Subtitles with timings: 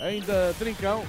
[0.00, 1.04] ainda Trincão,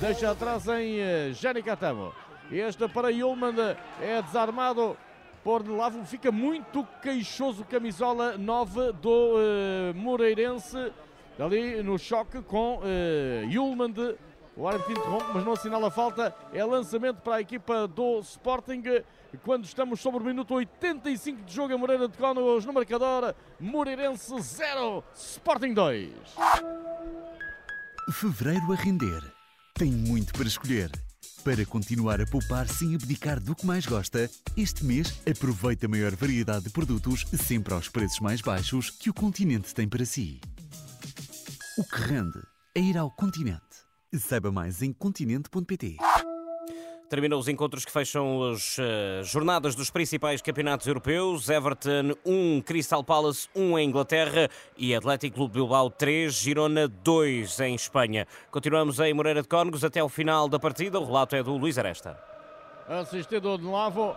[0.00, 2.12] deixa atrás em uh, Jani Catamo.
[2.50, 3.54] Este para Yulman
[4.00, 4.96] é desarmado
[5.42, 10.92] por Lavo, fica muito queixoso camisola 9 do uh, Moreirense,
[11.38, 14.16] ali no choque com uh, Yulman de
[14.56, 16.32] o árbitro interrompe, mas não assinala a falta.
[16.52, 18.82] É lançamento para a equipa do Sporting.
[19.44, 23.34] Quando estamos sobre o minuto 85 de jogo, a Moreira de Cónegos no marcador.
[23.58, 26.12] Moreirense 0, Sporting 2.
[28.10, 29.22] Fevereiro a render.
[29.74, 30.90] Tem muito para escolher.
[31.42, 36.14] Para continuar a poupar sem abdicar do que mais gosta, este mês aproveite a maior
[36.14, 40.40] variedade de produtos sempre aos preços mais baixos que o continente tem para si.
[41.78, 42.40] O que rende
[42.74, 43.62] é ir ao continente.
[44.14, 45.96] Saiba mais em continente.pt.
[47.14, 51.48] Terminam os encontros que fecham as uh, jornadas dos principais campeonatos europeus.
[51.48, 57.76] Everton 1, Crystal Palace 1 em Inglaterra e Atlético Clube Bilbao 3, Girona 2 em
[57.76, 58.26] Espanha.
[58.50, 60.98] Continuamos em Moreira de Cónegos até o final da partida.
[60.98, 62.18] O relato é do Luís Aresta.
[62.88, 64.16] Assistido de Lavo,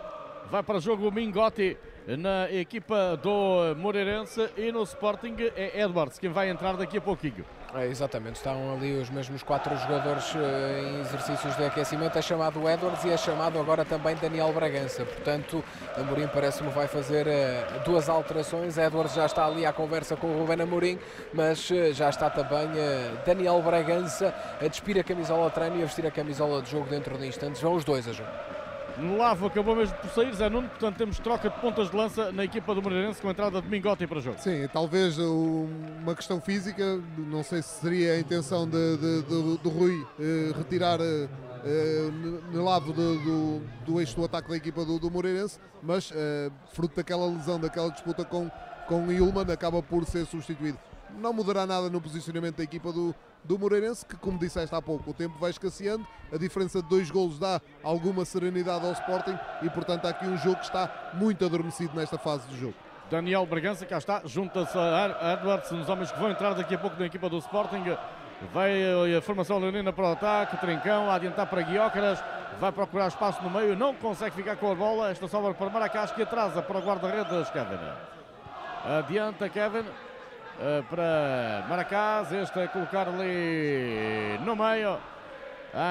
[0.50, 1.76] vai para jogo o Mingotti
[2.16, 7.44] na equipa do Moreirense e no Sporting é Edwards quem vai entrar daqui a pouquinho.
[7.74, 12.16] É, exatamente, estão ali os mesmos quatro jogadores uh, em exercícios de aquecimento.
[12.16, 15.04] É chamado Edwards e é chamado agora também Daniel Bragança.
[15.04, 15.62] Portanto,
[15.94, 18.78] Amorim parece-me vai fazer uh, duas alterações.
[18.78, 20.98] Edwards já está ali à conversa com o Ruben Amorim,
[21.34, 22.68] mas uh, já está também
[23.26, 26.88] Daniel Bragança a despir a camisola de treino e a vestir a camisola de jogo
[26.88, 27.60] dentro de instantes.
[27.60, 28.57] Vão os dois a jogo.
[29.16, 32.44] Lavo acabou mesmo por sair, Zé Nuno, portanto temos troca de pontas de lança na
[32.44, 34.38] equipa do Moreirense com a entrada de Mingotti para o jogo.
[34.40, 40.04] Sim, talvez uma questão física, não sei se seria a intenção de, de, de, Rui
[40.18, 41.28] eh, retirar eh,
[41.64, 42.10] eh
[42.52, 46.96] no do, do, do, eixo do ataque da equipa do, do Moreirense, mas eh, fruto
[46.96, 48.50] daquela lesão, daquela disputa com,
[48.88, 50.78] com Ilman, acaba por ser substituído.
[51.20, 53.14] Não mudará nada no posicionamento da equipa do,
[53.48, 57.10] do Moreirense, que, como disseste há pouco, o tempo vai escasseando, a diferença de dois
[57.10, 61.42] golos dá alguma serenidade ao Sporting e, portanto, há aqui um jogo que está muito
[61.46, 62.74] adormecido nesta fase do jogo.
[63.10, 67.00] Daniel Bragança, cá está, junta-se a Edwards, nos homens que vão entrar daqui a pouco
[67.00, 67.96] na equipa do Sporting.
[68.52, 72.22] Vai a formação leonina para o ataque, Trincão a adiantar para Guiócaras,
[72.60, 75.10] vai procurar espaço no meio, não consegue ficar com a bola.
[75.10, 77.78] Esta sobra para Maracás que atrasa para o guarda-redes Kevin.
[78.84, 80.07] Adianta Kevin, eh,
[80.88, 82.32] para Maracás.
[82.32, 84.98] Este a colocar ali no meio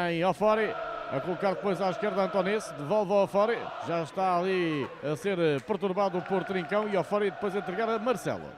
[0.10, 0.74] em Ofori.
[1.10, 3.58] A colocar depois à esquerda Antonese, devolve ao Ofori.
[3.88, 8.50] Já está ali a ser perturbado por Trincão e Ofori depois a entregar a Marcelo.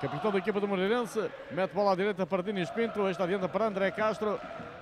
[0.00, 3.64] Capitão da equipa do Moreirense, mete bola à direita para Dinis Pinto, esta adianta para
[3.64, 4.38] André Castro,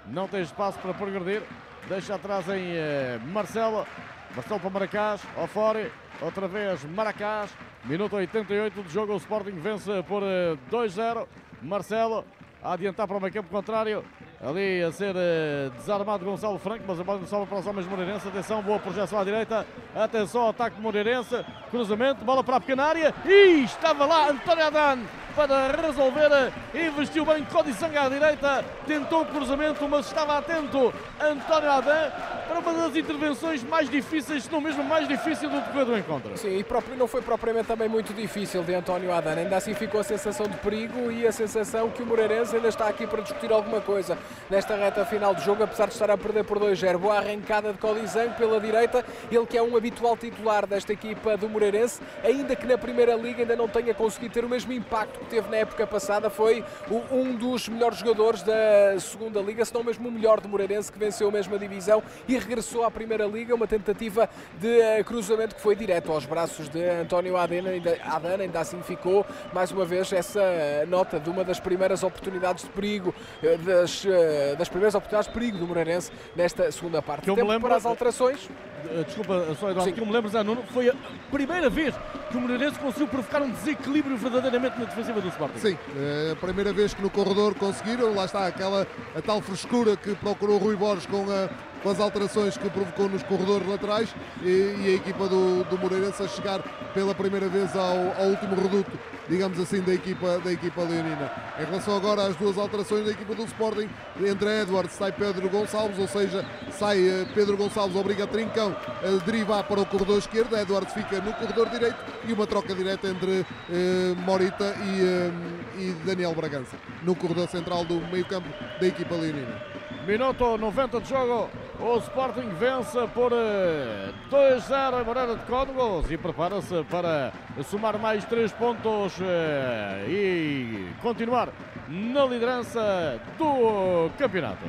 [0.06, 1.40] não tem espaço para progredir,
[1.88, 3.86] deixa atrás em uh, Marcelo,
[4.34, 5.90] Marcelo para Maracás, Ofori,
[6.20, 7.48] outra vez Maracás,
[7.84, 10.22] Minuto 88 de jogo, o Sporting vence por
[10.70, 11.22] 2-0.
[11.22, 11.26] Eh,
[11.60, 12.24] Marcelo
[12.62, 14.02] a adiantar para o meio campo contrário.
[14.42, 18.28] Ali a ser uh, desarmado Gonçalo Franco, mas a bola sobra para os homens Moreirense.
[18.28, 19.66] Atenção, boa projeção à direita.
[19.94, 21.44] Atenção ao ataque Moreirense.
[21.70, 23.14] Cruzamento, bola para a pequena área.
[23.24, 25.00] E estava lá António Adan
[25.34, 26.52] para resolver.
[26.74, 28.64] Investiu bem Codissanga à direita.
[28.86, 32.10] Tentou o cruzamento, mas estava atento António Adan
[32.48, 36.36] para uma das intervenções mais difíceis, se não mesmo mais difícil do decorrer do encontro.
[36.36, 39.36] Sim, e próprio, não foi propriamente também muito difícil de António Adan.
[39.36, 42.88] Ainda assim ficou a sensação de perigo e a sensação que o Moreirense ainda está
[42.88, 44.16] aqui para discutir alguma coisa
[44.50, 46.98] nesta reta final do jogo, apesar de estar a perder por 2-0.
[46.98, 51.48] Boa arrancada de Codizang pela direita, ele que é um habitual titular desta equipa do
[51.48, 55.23] Moreirense, ainda que na Primeira Liga ainda não tenha conseguido ter o mesmo impacto que
[55.24, 56.64] teve na época passada, foi
[57.10, 60.98] um dos melhores jogadores da Segunda Liga, se não mesmo o melhor do Moreirense, que
[60.98, 65.60] venceu a mesma divisão e regressou à Primeira Liga, uma tentativa de eh, cruzamento que
[65.60, 70.12] foi direto aos braços de António Adana, ainda, Adana, ainda assim ficou mais uma vez
[70.12, 70.42] essa
[70.88, 75.34] nota de uma das primeiras oportunidades de perigo eh, das eh, das primeiras oportunidades de
[75.34, 77.28] perigo do Moreirense nesta segunda parte.
[77.28, 78.48] Eu me lembro, para as alterações.
[78.90, 80.94] Eh, desculpa, só Eduardo, que eu me lembro, Nuno, foi a
[81.30, 81.94] primeira vez
[82.30, 85.58] que o Moreirense conseguiu provocar um desequilíbrio verdadeiramente na defensiva do Sporting.
[85.58, 88.86] Sim, é a primeira vez que no corredor conseguiram, lá está aquela
[89.16, 91.48] a tal frescura que procurou Rui Borges com a
[91.84, 94.08] com as alterações que provocou nos corredores laterais
[94.42, 96.60] e, e a equipa do, do Moreirense a chegar
[96.94, 98.90] pela primeira vez ao, ao, último reduto,
[99.28, 101.30] digamos assim, da equipa, da equipa leonina.
[101.60, 103.88] Em relação agora às duas alterações da equipa do Sporting,
[104.24, 106.42] entre Edwards sai Pedro Gonçalves, ou seja,
[106.72, 111.34] sai eh, Pedro Gonçalves, obriga Trincão a derivar para o corredor esquerdo, Edwards fica no
[111.34, 115.30] corredor direito e uma troca direta entre eh, Morita e, eh,
[115.78, 118.48] e Daniel Bragança, no corredor central do meio campo
[118.80, 119.83] da equipa leonina.
[120.06, 121.48] Minuto 90 de jogo.
[121.80, 127.32] O Sporting vence por 2-0 em Moreira de Códigos e prepara-se para
[127.64, 131.48] somar mais 3 pontos eh, e continuar
[131.88, 134.64] na liderança do campeonato.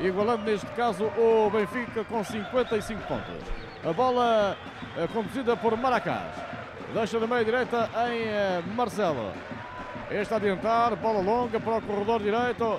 [0.00, 3.42] Igualando neste caso o Benfica com 55 pontos.
[3.88, 4.56] A bola
[4.98, 6.34] é conduzida por Maracás.
[6.92, 9.32] Deixa na meia direita em eh, Marcelo.
[10.10, 12.78] Este a adiantar, bola longa para o corredor direito.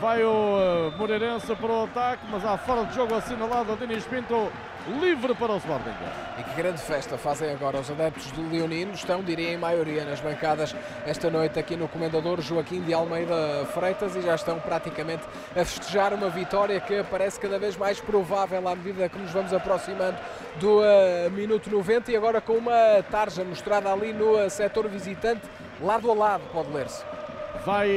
[0.00, 4.04] Vai o eh, Moreirense para o ataque, mas há fora de jogo assinalado a Dinis
[4.06, 4.50] Pinto,
[4.98, 5.90] livre para o Sporting.
[6.38, 8.94] E que grande festa fazem agora os adeptos do Leonino.
[8.94, 14.16] Estão, diria, em maioria nas bancadas esta noite aqui no Comendador Joaquim de Almeida Freitas
[14.16, 15.22] e já estão praticamente
[15.54, 19.52] a festejar uma vitória que parece cada vez mais provável à medida que nos vamos
[19.52, 20.16] aproximando
[20.56, 25.42] do uh, minuto 90 e agora com uma tarja mostrada ali no uh, setor visitante,
[25.78, 27.13] lado a lado, pode ler-se.
[27.64, 27.88] Vai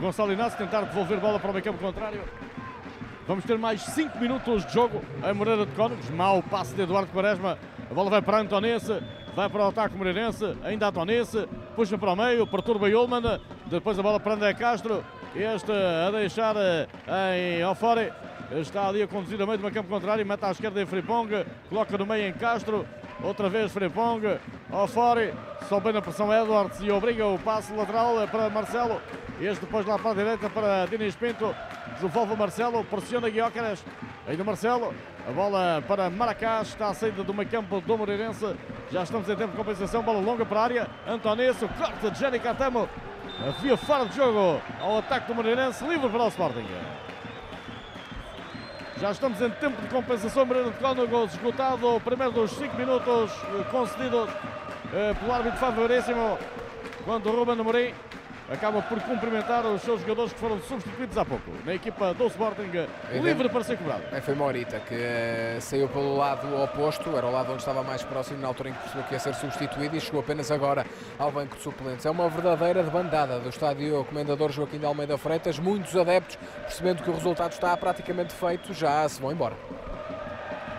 [0.00, 2.22] Gonçalo Inácio tentar devolver bola para o meio campo contrário.
[3.28, 6.08] Vamos ter mais 5 minutos de jogo em Moreira de Cónegos.
[6.08, 7.58] Mau passe de Eduardo Quaresma.
[7.90, 9.02] A bola vai para Antonense.
[9.36, 10.56] Vai para o ataque Moreirense.
[10.64, 11.46] Ainda Antonense.
[11.76, 12.46] Puxa para o meio.
[12.46, 13.38] Perturba Yulman.
[13.66, 15.04] Depois a bola para André Castro.
[15.36, 16.56] Este a deixar
[17.36, 18.12] em Ofore.
[18.52, 20.24] Está ali a conduzir a meio do campo contrário.
[20.24, 21.44] Mete à esquerda em Fripong.
[21.68, 22.86] Coloca no meio em Castro.
[23.22, 24.38] Outra vez Fripong.
[24.70, 25.32] Ofore.
[25.68, 29.00] Só bem na pressão Edwards e obriga o passe lateral para Marcelo.
[29.40, 31.54] Este depois lá para a direita para Dinis Pinto.
[32.00, 33.84] Devolve o Marcelo, pressiona Guiócaras.
[34.26, 34.94] Ainda Marcelo,
[35.26, 38.54] a bola para Maracás, está a saída do meio campo do Moreirense.
[38.90, 40.90] Já estamos em tempo de compensação, bola longa para a área.
[41.06, 42.88] Antonesso, corta de Jenny Catamo.
[43.46, 46.66] Havia fora de jogo ao ataque do Moreirense, livre para o Sporting.
[49.00, 53.32] Já estamos em tempo de compensação, Moreira de Cónegos esgotado o primeiro dos 5 minutos
[53.32, 54.30] eh, concedidos
[54.92, 56.38] eh, pelo árbitro favoríssimo,
[57.04, 57.92] quando Ruben Amorim
[58.50, 62.70] acaba por cumprimentar os seus jogadores que foram substituídos há pouco na equipa do Sporting,
[63.22, 64.02] livre para ser cobrado.
[64.12, 68.02] É, foi Morita que uh, saiu pelo lado oposto, era o lado onde estava mais
[68.02, 70.86] próximo na altura em que percebeu que ia ser substituído e chegou apenas agora
[71.18, 72.04] ao banco de suplentes.
[72.04, 77.10] É uma verdadeira debandada do estádio Comendador Joaquim de Almeida Freitas, muitos adeptos percebendo que
[77.10, 79.56] o resultado está praticamente feito, já se vão embora.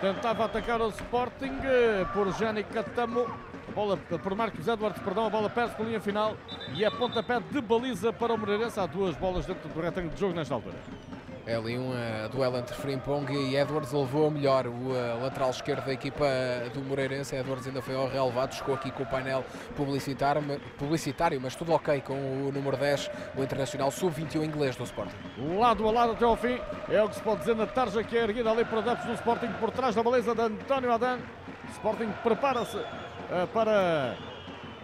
[0.00, 3.26] Tentava atacar o Sporting eh, por Jani Catamo
[3.76, 6.34] bola por Marcos Edwards, perdão, a bola perde com a linha final
[6.74, 8.80] e é pontapé de baliza para o Moreirense.
[8.80, 10.76] Há duas bolas dentro do retângulo de jogo nesta altura.
[11.46, 15.50] É ali um uh, duelo entre Frimpong e Edwards, levou a melhor o uh, lateral
[15.50, 16.24] esquerdo da equipa
[16.72, 17.36] do Moreirense.
[17.36, 19.44] Edwards ainda foi ao relevado, chegou aqui com o painel
[19.76, 20.42] publicitário,
[20.78, 25.14] publicitário, mas tudo ok com o número 10, o internacional sub-21 inglês do Sporting.
[25.58, 26.58] Lado a lado até ao fim,
[26.88, 29.12] é o que se pode dizer na tarja que é erguida ali por adeptos do
[29.12, 31.18] Sporting por trás da baliza de António Adan.
[31.72, 34.16] Sporting prepara-se eh, para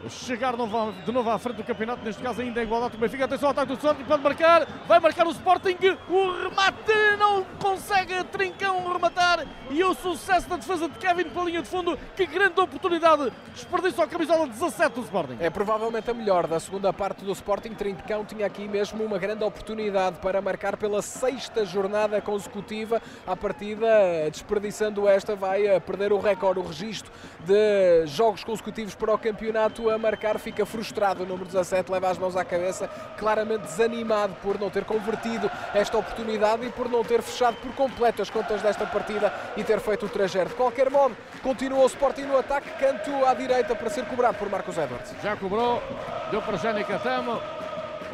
[0.09, 3.49] chegar de novo à frente do campeonato, neste caso ainda em igualdade o Benfica, atenção
[3.49, 5.77] ao ataque do Sporting, pode marcar, vai marcar o Sporting,
[6.09, 11.63] o remate não consegue Trincão rematar e o sucesso da defesa de Kevin pela linha
[11.63, 15.37] de fundo, que grande oportunidade, desperdiçou a camisola 17 do Sporting.
[15.41, 19.45] É provavelmente a melhor da segunda parte do Sporting, Trincão tinha aqui mesmo uma grande
[19.45, 23.87] oportunidade para marcar pela sexta jornada consecutiva, à partida
[24.31, 29.92] desperdiçando esta vai a perder o recorde, o registro de jogos consecutivos para o campeonato
[29.93, 34.59] a marcar, fica frustrado o número 17, leva as mãos à cabeça, claramente desanimado por
[34.59, 38.87] não ter convertido esta oportunidade e por não ter fechado por completo as contas desta
[38.87, 40.51] partida e ter feito o trajeto.
[40.51, 44.49] De qualquer modo, continua o Sporting no ataque, canto à direita para ser cobrado por
[44.49, 45.15] Marcos Edwards.
[45.23, 45.83] Já cobrou,
[46.31, 47.41] deu para Jani Catamo.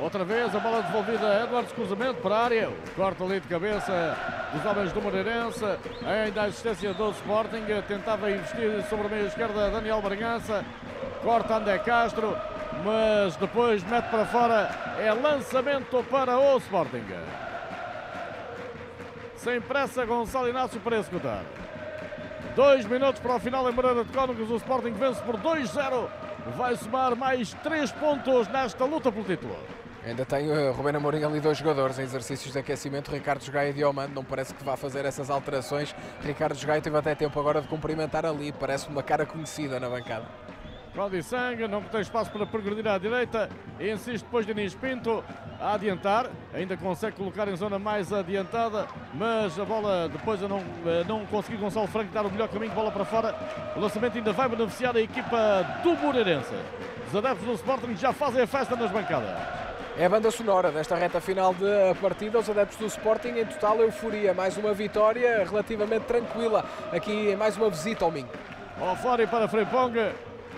[0.01, 2.71] Outra vez a bola devolvida a Edwards, cruzamento para a área.
[2.95, 4.17] Corta ali de cabeça
[4.52, 5.64] dos homens do Moreirense.
[6.07, 7.64] Ainda a assistência do Sporting.
[7.88, 10.64] Tentava investir sobre a meia esquerda Daniel Bragança
[11.23, 12.37] corta André Castro,
[12.85, 17.05] mas depois mete para fora, é lançamento para o Sporting.
[19.37, 21.43] Sem pressa, Gonçalo Inácio para executar.
[22.55, 26.09] Dois minutos para o final em Moreira de Cónegos, o Sporting vence por 2-0,
[26.57, 29.57] vai somar mais três pontos nesta luta pelo título.
[30.05, 33.73] Ainda tem o Rubén Amorim ali dois jogadores em exercícios de aquecimento, Ricardo Jogaia e
[33.73, 35.95] Diomando, não parece que vá fazer essas alterações.
[36.23, 40.25] Ricardo Jogaia teve até tempo agora de cumprimentar ali, parece uma cara conhecida na bancada.
[40.99, 43.49] Cláudio Sanga não tem espaço para progredir à direita.
[43.78, 45.23] Insiste depois de Inês Pinto
[45.61, 46.28] a adiantar.
[46.52, 50.61] Ainda consegue colocar em zona mais adiantada, mas a bola depois a não,
[51.07, 53.33] não conseguir Gonçalo Franco dar o melhor caminho, bola para fora.
[53.76, 56.52] O lançamento ainda vai beneficiar a equipa do Moreirense.
[57.07, 59.31] Os adeptos do Sporting já fazem a festa nas bancadas.
[59.97, 62.40] É a banda sonora desta reta final de partida.
[62.40, 64.35] Os adeptos do Sporting em total euforia.
[64.35, 68.28] Mais uma vitória relativamente tranquila aqui em mais uma visita ao Minho.
[68.81, 69.95] Ao fora e para Freipong.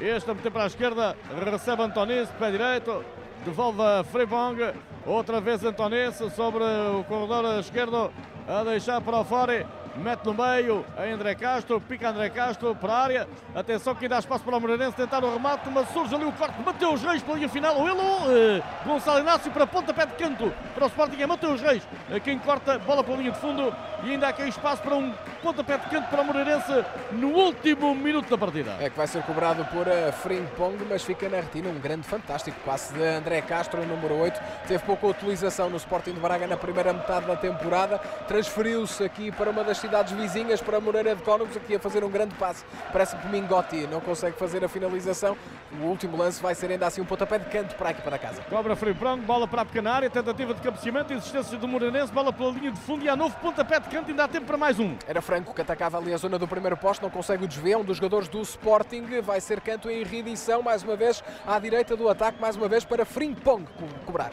[0.00, 1.14] Este a meter para a esquerda,
[1.45, 3.04] recebe Antonis, pé direito,
[3.45, 4.73] devolve a Freibong,
[5.04, 8.11] outra vez Antonis sobre o corredor esquerdo,
[8.49, 9.66] a deixar para o fora,
[9.97, 13.28] mete no meio a André Castro, pica André Castro para a área.
[13.54, 16.59] Atenção que dá espaço para o Moreirense tentar o remate, mas surge ali o corte.
[16.62, 20.50] Mateus Reis pela linha final, ou ele ou uh, Gonçalo Inácio para pontapé de canto
[20.75, 21.21] para o Sporting.
[21.21, 21.87] É Mateus Reis
[22.25, 23.71] quem corta, bola pela linha de fundo
[24.02, 27.94] e ainda há aqui espaço para um pontapé de canto para o Moreirense no último
[27.94, 28.76] minuto da partida.
[28.80, 32.59] É que vai ser cobrado por uh, Frimpong, mas fica na retina um grande fantástico
[32.64, 34.40] passe de André Castro, número 8.
[34.68, 39.50] Teve pouca utilização no Sporting de Braga na primeira metade da temporada, transferiu-se aqui para
[39.50, 42.64] uma das cidades vizinhas, para Moreira de Cónegos, aqui a fazer um grande passe.
[42.92, 45.37] Parece que Mingotti não consegue fazer a finalização.
[45.80, 48.18] O último lance vai ser ainda assim um pontapé de canto para a equipa da
[48.18, 48.42] casa.
[48.42, 52.50] Cobra Frimpong, bola para a pequena área, tentativa de cabeceamento, existência do Moreirense, bola pela
[52.50, 54.97] linha de fundo e há novo pontapé de canto, ainda há tempo para mais um.
[55.06, 57.84] Era Franco que atacava ali a zona do primeiro posto, não consegue o desvio, um
[57.84, 62.08] dos jogadores do Sporting, vai ser canto em reedição, mais uma vez à direita do
[62.08, 63.64] ataque, mais uma vez para Frimpong
[64.04, 64.32] cobrar.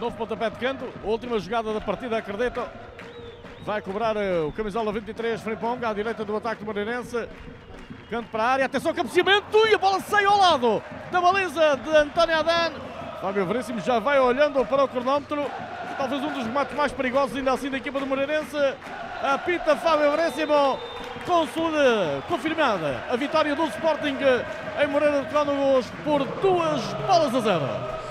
[0.00, 2.66] Novo pontapé de canto, última jogada da partida, acredito.
[3.66, 7.28] Vai cobrar eh, o camisola 23, Frimpong, à direita do ataque do Moreirense.
[8.08, 10.82] Canto para a área, atenção, cabeceamento e a bola sai ao lado
[11.12, 12.72] da baliza de António Adan.
[13.20, 15.44] Fábio Veríssimo já vai olhando para o cronómetro
[15.96, 18.56] talvez um dos remates mais perigosos ainda assim da equipa do Moreirense.
[19.22, 20.78] Apita Fábio Veríssimo,
[21.24, 24.16] consolida, confirmada a vitória do Sporting
[24.82, 28.05] em Moreira de Cónegos por duas bolas a zero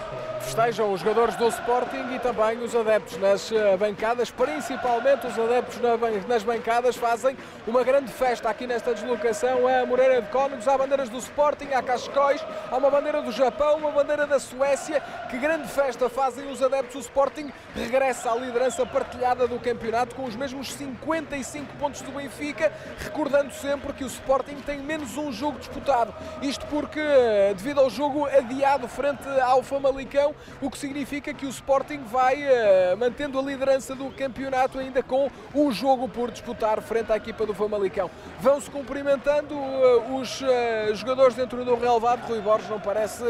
[0.45, 5.79] festejam os jogadores do Sporting e também os adeptos nas eh, bancadas, principalmente os adeptos
[6.27, 7.35] nas bancadas fazem
[7.65, 11.81] uma grande festa aqui nesta deslocação a Moreira de Cónegos, há bandeiras do Sporting, há
[11.81, 16.61] Cascóis, há uma bandeira do Japão, uma bandeira da Suécia, que grande festa fazem os
[16.61, 22.11] adeptos, o Sporting regressa à liderança partilhada do campeonato com os mesmos 55 pontos do
[22.11, 27.79] Benfica, recordando sempre que o Sporting tem menos um jogo disputado, isto porque eh, devido
[27.79, 33.39] ao jogo adiado frente ao Famalicão, o que significa que o Sporting vai uh, mantendo
[33.39, 38.09] a liderança do campeonato ainda com um jogo por disputar frente à equipa do Famalicão.
[38.39, 40.45] Vão-se cumprimentando uh, os uh,
[40.93, 42.27] jogadores dentro do relevado.
[42.27, 43.23] Rui Borges não parece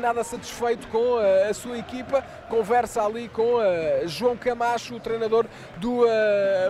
[0.00, 2.22] nada satisfeito com a sua equipa.
[2.48, 3.58] Conversa ali com
[4.06, 5.46] João Camacho, o treinador
[5.76, 6.02] do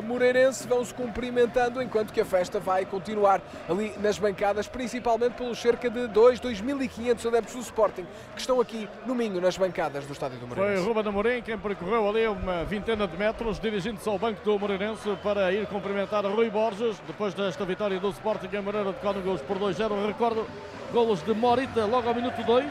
[0.02, 0.66] Moreirense.
[0.66, 6.06] Vão-se cumprimentando enquanto que a festa vai continuar ali nas bancadas, principalmente pelos cerca de
[6.08, 10.38] 2, 2.500 adeptos do Sporting que estão aqui no Minho, nas bancadas bancadas do estádio
[10.38, 10.82] do Moreirense.
[10.82, 15.16] Foi Ruben Amorim quem percorreu ali uma vintena de metros, dirigindo-se ao banco do Moreirense
[15.22, 19.58] para ir cumprimentar Rui Borges, depois desta vitória do Sporting em Moreira de Cónegos por
[19.58, 20.06] 2-0.
[20.06, 20.46] Recordo,
[20.92, 22.66] golos de Morita logo ao minuto 2,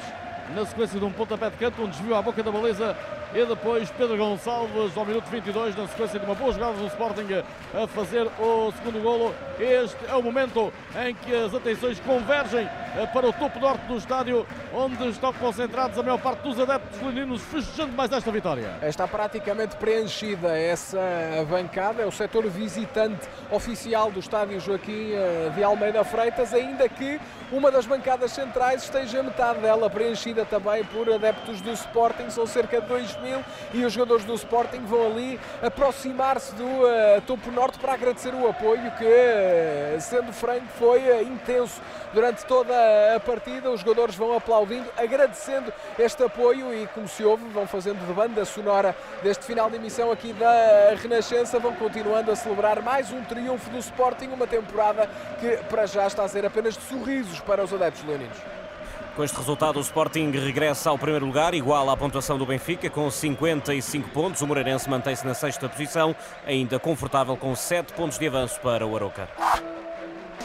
[0.56, 2.96] na sequência de um pontapé de canto, um desvio à boca da baliza
[3.36, 7.28] e depois Pedro Gonçalves ao minuto 22, na sequência de uma boa jogada do Sporting
[7.74, 9.34] a fazer o segundo golo.
[9.60, 10.72] Este é o momento
[11.04, 15.98] em que as atenções convergem eh, para o topo norte do estádio, onde estão concentrados
[15.98, 18.78] a maior parte dos adeptos leninos, festejando mais esta vitória.
[18.84, 21.00] Está praticamente preenchida essa
[21.50, 27.20] bancada, é o setor visitante oficial do estádio Joaquim eh, de Almeida Freitas, ainda que
[27.52, 32.80] uma das bancadas centrais esteja metade dela preenchida também por adeptos do Sporting, são cerca
[32.80, 37.80] de 2 mil e os jogadores do Sporting vão ali aproximar-se do uh, topo norte
[37.80, 41.82] para agradecer o apoio que, uh, sendo franco, foi uh, intenso
[42.14, 42.74] durante toda
[43.16, 43.72] a partida.
[43.72, 48.46] Os jogadores vão aplaudindo, agradecendo este apoio e, como se ouve, vão fazendo de banda
[48.46, 51.60] sonora deste final de emissão aqui da Renascença.
[51.60, 56.24] Vão continuando a celebrar mais um triunfo do Sporting, uma temporada que para já está
[56.24, 58.63] a ser apenas de sorrisos para os adeptos leoninos.
[59.16, 63.12] Com este resultado, o Sporting regressa ao primeiro lugar, igual à pontuação do Benfica, com
[63.12, 64.42] 55 pontos.
[64.42, 66.16] O Moreirense mantém-se na sexta posição,
[66.48, 69.30] ainda confortável com 7 pontos de avanço para o Aroca.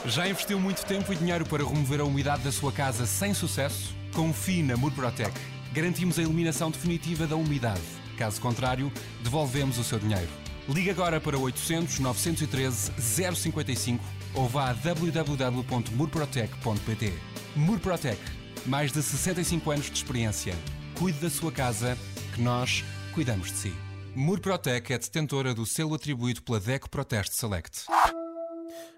[0.05, 3.97] Já investiu muito tempo e dinheiro para remover a umidade da sua casa sem sucesso?
[4.15, 5.33] Confie na Murprotec.
[5.73, 7.81] Garantimos a eliminação definitiva da umidade.
[8.19, 10.29] Caso contrário, devolvemos o seu dinheiro.
[10.69, 12.93] Ligue agora para 800 913
[13.35, 17.15] 055 ou vá a www.murprotec.pt.
[17.57, 20.55] Murprotec mais de 65 anos de experiência.
[20.99, 21.97] Cuide da sua casa,
[22.35, 22.85] que nós
[23.15, 23.73] cuidamos de si.
[24.15, 27.87] Murprotec é detentora do selo atribuído pela DECO Proteste Select.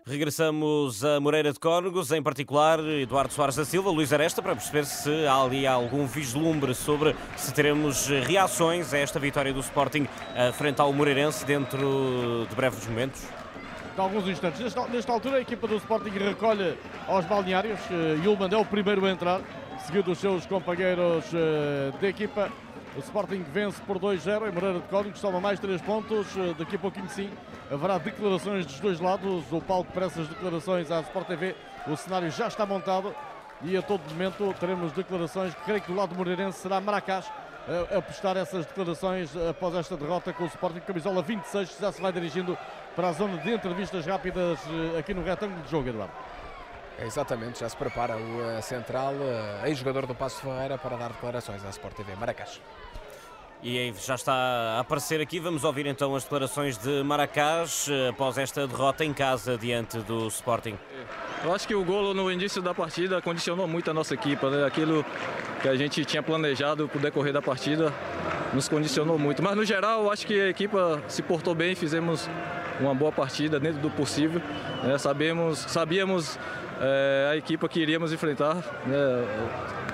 [0.06, 4.86] Regressamos a Moreira de Cónegos, em particular Eduardo Soares da Silva, Luís Aresta, para perceber
[4.86, 10.52] se há ali algum vislumbre sobre se teremos reações a esta vitória do Sporting eh,
[10.52, 13.22] frente ao Moreirense dentro de breves momentos.
[13.94, 14.60] De alguns instantes.
[14.60, 17.80] Nesta, nesta altura, a equipa do Sporting recolhe aos balneários.
[18.24, 19.40] Yulman é o primeiro a entrar
[19.84, 22.50] seguido dos seus companheiros uh, de equipa.
[22.96, 26.34] O Sporting vence por 2-0 em Moreira de Códigos, toma mais 3 pontos.
[26.36, 27.30] Uh, daqui a pouquinho sim
[27.70, 29.44] haverá declarações dos dois lados.
[29.50, 31.56] O palco para essas declarações à Sport TV.
[31.86, 33.14] O cenário já está montado
[33.62, 35.54] e a todo momento teremos declarações.
[35.64, 37.30] Creio que do lado moreirense será Maracás
[37.96, 42.12] a, prestar essas declarações após esta derrota com o Sporting Camisola 26, já se vai
[42.12, 42.56] dirigindo
[42.94, 44.58] para a zona de entrevistas rápidas
[44.94, 46.12] eh, aqui no retângulo de jogo, Eduardo.
[46.98, 51.08] É, exatamente, já se prepara o uh, central, uh, ex-jogador do Passo Ferreira, para dar
[51.08, 52.60] declarações à Sport TV Maracás.
[53.62, 55.38] E já está a aparecer aqui.
[55.38, 60.78] Vamos ouvir então as declarações de Maracás após esta derrota em casa diante do Sporting.
[61.44, 64.48] Eu acho que o golo no início da partida condicionou muito a nossa equipa.
[64.48, 64.66] Né?
[64.66, 65.04] Aquilo
[65.60, 67.92] que a gente tinha planejado para o decorrer da partida
[68.54, 69.42] nos condicionou muito.
[69.42, 72.30] Mas no geral, eu acho que a equipa se portou bem, fizemos
[72.80, 74.40] uma boa partida dentro do possível.
[74.82, 74.98] Né?
[74.98, 76.38] Sabemos, sabíamos
[76.80, 78.56] é, a equipa que iríamos enfrentar,
[78.86, 79.24] né?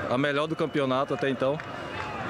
[0.09, 1.59] a melhor do campeonato até então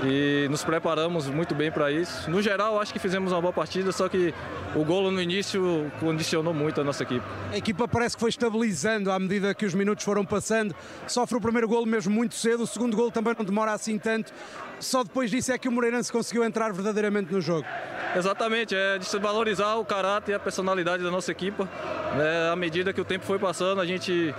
[0.04, 2.30] e nos preparamos muito bem para isso.
[2.30, 4.34] No geral, acho que fizemos uma boa partida, só que
[4.75, 7.25] o golo no início condicionou muito a nossa equipe.
[7.50, 10.75] A equipa parece que foi estabilizando à medida que os minutos foram passando.
[11.06, 14.32] Sofre o primeiro golo mesmo muito cedo, o segundo golo também não demora assim tanto.
[14.78, 17.66] Só depois disso é que o Moreirense conseguiu entrar verdadeiramente no jogo.
[18.14, 21.68] Exatamente, é de valorizar o caráter e a personalidade da nossa equipa.
[22.18, 24.35] É, à medida que o tempo foi passando, a gente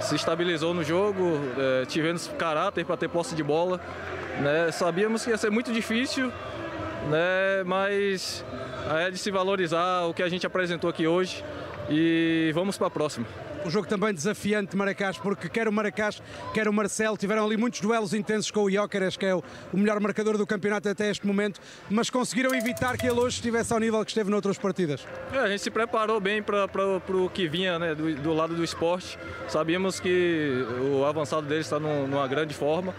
[0.00, 3.80] se estabilizou no jogo, é, tivemos caráter para ter posse de bola.
[4.40, 4.72] Né?
[4.72, 6.32] Sabíamos que ia ser muito difícil,
[7.08, 7.62] né?
[7.64, 8.44] mas
[8.98, 11.44] é de se valorizar o que a gente apresentou aqui hoje
[11.88, 13.26] e vamos para a próxima.
[13.64, 16.22] O jogo também desafiante de Maracás, porque quer o Maracás,
[16.54, 20.00] quer o Marcelo tiveram ali muitos duelos intensos com o Jóqueres, que é o, melhor
[20.00, 24.02] marcador do campeonato até este momento, mas conseguiram evitar que ele hoje estivesse ao nível
[24.04, 25.06] que esteve noutras partidas.
[25.32, 26.66] É, a gente se preparou bem para
[27.08, 29.18] o que vinha né, do, do, lado do esporte.
[29.48, 32.94] Sabíamos que o avançado dele está numa grande forma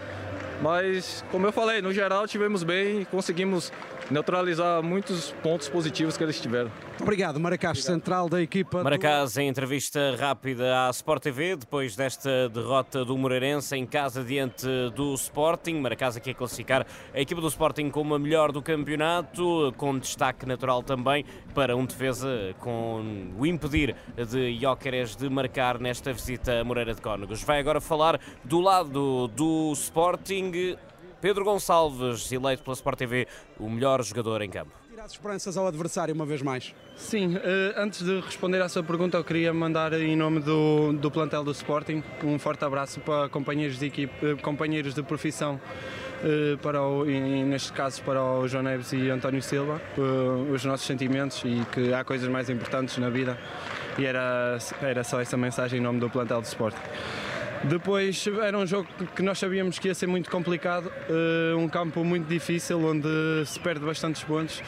[0.62, 3.72] mas, como eu falei, no geral tivemos bem, conseguimos
[4.12, 6.70] neutralizar muitos pontos positivos que eles tiveram.
[7.00, 8.82] Obrigado, Maracás, central da equipa.
[8.82, 9.40] Maracás, do...
[9.40, 15.14] em entrevista rápida à Sport TV, depois desta derrota do Moreirense em casa diante do
[15.14, 15.80] Sporting.
[15.80, 20.46] Maracás aqui a classificar a equipa do Sporting como a melhor do campeonato, com destaque
[20.46, 23.96] natural também para um defesa com o impedir
[24.30, 27.42] de Jóqueres de marcar nesta visita a Moreira de Cónegos.
[27.42, 30.76] Vai agora falar do lado do Sporting.
[31.22, 34.72] Pedro Gonçalves, eleito pela Sport TV o melhor jogador em campo.
[34.90, 36.74] Tirar esperanças ao adversário uma vez mais.
[36.96, 41.12] Sim, eh, antes de responder à sua pergunta, eu queria mandar em nome do, do
[41.12, 45.60] plantel do Sporting um forte abraço para companheiros de equipe, eh, companheiros de profissão
[46.24, 49.80] eh, para o, neste caso para o João Neves e António Silva,
[50.52, 53.38] os nossos sentimentos e que há coisas mais importantes na vida
[53.96, 56.82] e era, era só essa mensagem em nome do plantel do Sporting.
[57.64, 62.02] Depois era um jogo que nós sabíamos que ia ser muito complicado, uh, um campo
[62.02, 63.08] muito difícil onde
[63.46, 64.60] se perde bastantes pontos.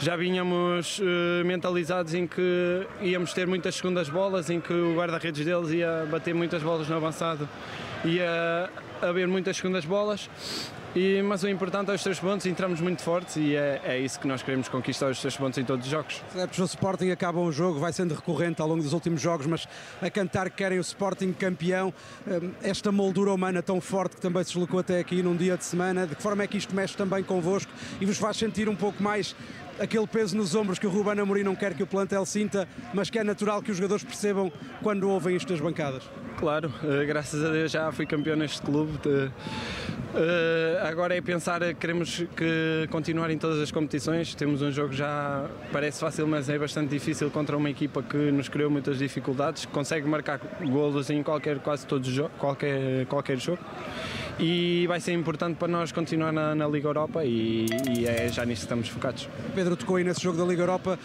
[0.00, 5.44] Já vínhamos uh, mentalizados em que íamos ter muitas segundas bolas, em que o guarda-redes
[5.44, 7.48] deles ia bater muitas bolas no avançado,
[8.04, 8.68] ia
[9.00, 10.28] haver muitas segundas bolas
[10.94, 14.20] e, mas o importante é os três pontos, entramos muito fortes e é, é isso
[14.20, 16.22] que nós queremos conquistar, os três pontos em todos os jogos.
[16.30, 19.46] Os adeptos do Sporting acabam o jogo, vai sendo recorrente ao longo dos últimos jogos,
[19.46, 19.66] mas
[20.00, 21.92] a cantar que querem o Sporting campeão,
[22.26, 25.64] hum, esta moldura humana tão forte que também se deslocou até aqui num dia de
[25.64, 28.76] semana, de que forma é que isto mexe também convosco e vos faz sentir um
[28.76, 29.34] pouco mais
[29.78, 33.10] aquele peso nos ombros que o Ruben Amorim não quer que o plantel sinta, mas
[33.10, 36.02] que é natural que os jogadores percebam quando ouvem isto das bancadas?
[36.38, 38.98] Claro, uh, graças a Deus já fui campeão neste clube.
[38.98, 39.30] De, uh,
[40.86, 44.34] agora é pensar, queremos que continuar em todas as competições.
[44.34, 48.48] Temos um jogo já parece fácil, mas é bastante difícil contra uma equipa que nos
[48.48, 49.66] criou muitas dificuldades.
[49.66, 53.60] Consegue marcar golos em qualquer, quase todos os qualquer, qualquer jogo
[54.38, 58.44] e vai ser importante para nós continuar na, na Liga Europa e, e, é já
[58.44, 59.28] nisso que estamos focados.
[59.64, 60.98] Pedro tocou aí nesse jogo da Liga Europa.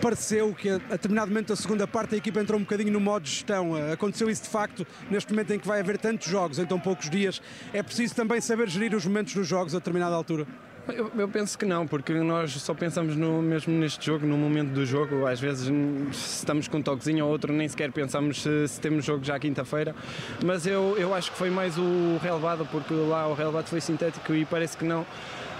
[0.00, 3.22] Pareceu que a, determinado momento da segunda parte a equipa entrou um bocadinho no modo
[3.22, 3.76] de gestão.
[3.92, 7.08] Aconteceu isso de facto neste momento em que vai haver tantos jogos em tão poucos
[7.08, 7.40] dias.
[7.72, 10.44] É preciso também saber gerir os momentos dos jogos a determinada altura.
[10.88, 14.70] Eu, eu, penso que não, porque nós só pensamos no, mesmo neste jogo, no momento
[14.70, 15.24] do jogo.
[15.24, 19.04] Às vezes, se estamos com um toquezinho ou outro, nem sequer pensamos se, se temos
[19.04, 19.94] jogo já quinta-feira.
[20.44, 24.34] Mas eu, eu acho que foi mais o relevado, porque lá o relevado foi sintético
[24.34, 25.06] e parece que não.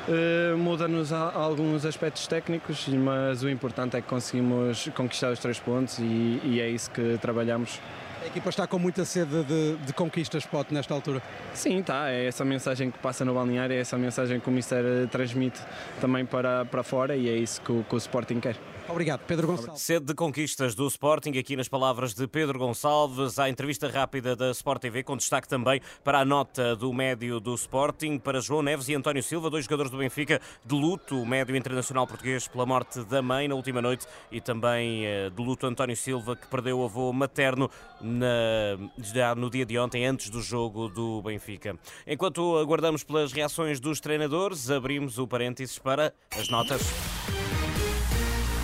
[0.08, 5.98] Uh, Muda-nos alguns aspectos técnicos, mas o importante é que conseguimos conquistar os três pontos
[6.00, 7.80] e, e é isso que trabalhamos.
[8.22, 11.22] A equipa está com muita sede de, de conquistas, Pote, nesta altura?
[11.54, 12.10] Sim, está.
[12.10, 15.60] É essa mensagem que passa no balneário, é essa mensagem que o Mister transmite
[16.00, 18.56] também para, para fora e é isso que o, que o Sporting quer.
[18.88, 19.82] Obrigado, Pedro Gonçalves.
[19.82, 24.50] Sede de conquistas do Sporting, aqui nas palavras de Pedro Gonçalves, à entrevista rápida da
[24.50, 28.88] Sport TV, com destaque também para a nota do médio do Sporting, para João Neves
[28.88, 33.02] e António Silva, dois jogadores do Benfica de luto, o médio internacional português pela morte
[33.04, 36.84] da mãe na última noite e também eh, de luto António Silva, que perdeu o
[36.84, 41.78] avô materno na, no dia de ontem, antes do jogo do Benfica.
[42.06, 47.41] Enquanto aguardamos pelas reações dos treinadores, abrimos o parênteses para as notas.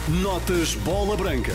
[0.09, 1.53] Notas Bola Branca.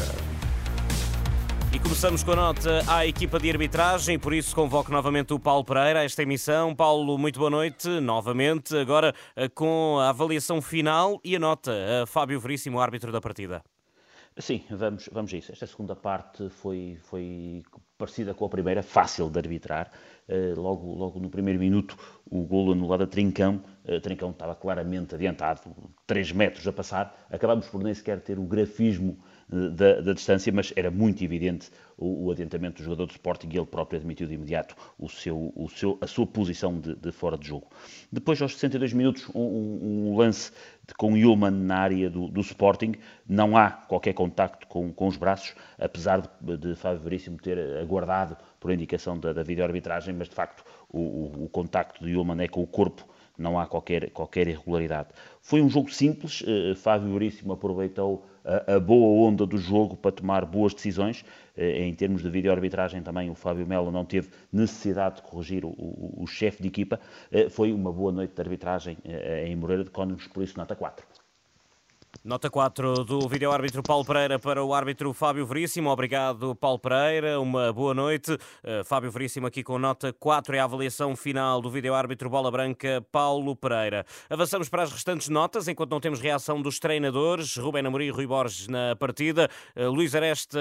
[1.73, 5.65] E começamos com a nota à equipa de arbitragem, por isso convoco novamente o Paulo
[5.65, 6.75] Pereira a esta emissão.
[6.75, 12.05] Paulo, muito boa noite, novamente, agora eh, com a avaliação final e a nota a
[12.05, 13.63] Fábio Veríssimo, árbitro da partida.
[14.37, 15.51] Sim, vamos, vamos a isso.
[15.51, 17.61] Esta segunda parte foi, foi
[17.97, 19.91] parecida com a primeira, fácil de arbitrar.
[20.27, 23.63] Eh, logo, logo no primeiro minuto, o golo anulado a Trincão.
[23.85, 25.61] Uh, Trincão estava claramente adiantado,
[26.07, 27.27] 3 metros a passar.
[27.29, 29.19] Acabámos por nem sequer ter o grafismo
[29.49, 33.57] da, da, distância, mas era muito evidente o, o, adiantamento do jogador do Sporting e
[33.57, 37.37] ele próprio admitiu de imediato o seu, o seu, a sua posição de, de fora
[37.37, 37.67] de jogo.
[38.11, 40.51] Depois, aos 62 minutos, um, um lance
[40.87, 42.93] de, com Yulman na área do, do, Sporting,
[43.27, 48.37] não há qualquer contacto com, com os braços, apesar de, de Fábio Veríssimo ter aguardado
[48.59, 52.47] por indicação da, da videoarbitragem, mas de facto o, o, o contacto de Yulman é
[52.47, 53.05] com o corpo
[53.37, 55.09] não há qualquer, qualquer irregularidade.
[55.41, 60.11] Foi um jogo simples, uh, Fábio Veríssimo aproveitou a, a, boa onda do jogo para
[60.11, 61.21] tomar boas decisões.
[61.57, 65.69] Uh, em termos de vídeo-arbitragem também o Fábio Melo não teve necessidade de corrigir o,
[65.69, 66.99] o, o chefe de equipa.
[67.31, 68.97] Uh, foi uma boa noite de arbitragem
[69.45, 71.05] em Moreira de Cónigos, por isso nota 4.
[72.21, 75.89] Nota 4 do vídeo-árbitro Paulo Pereira para o árbitro Fábio Veríssimo.
[75.89, 77.39] Obrigado, Paulo Pereira.
[77.39, 78.31] Uma boa noite.
[78.31, 83.05] Uh, Fábio Veríssimo aqui com nota 4 é a avaliação final do vídeo-árbitro Bola Branca
[83.11, 84.05] Paulo Pereira.
[84.29, 87.57] Avançamos para as restantes notas, enquanto não temos reação dos treinadores.
[87.57, 89.49] Rubén Amorim e Rui Borges na partida.
[89.75, 90.59] Uh, Luís Aresta,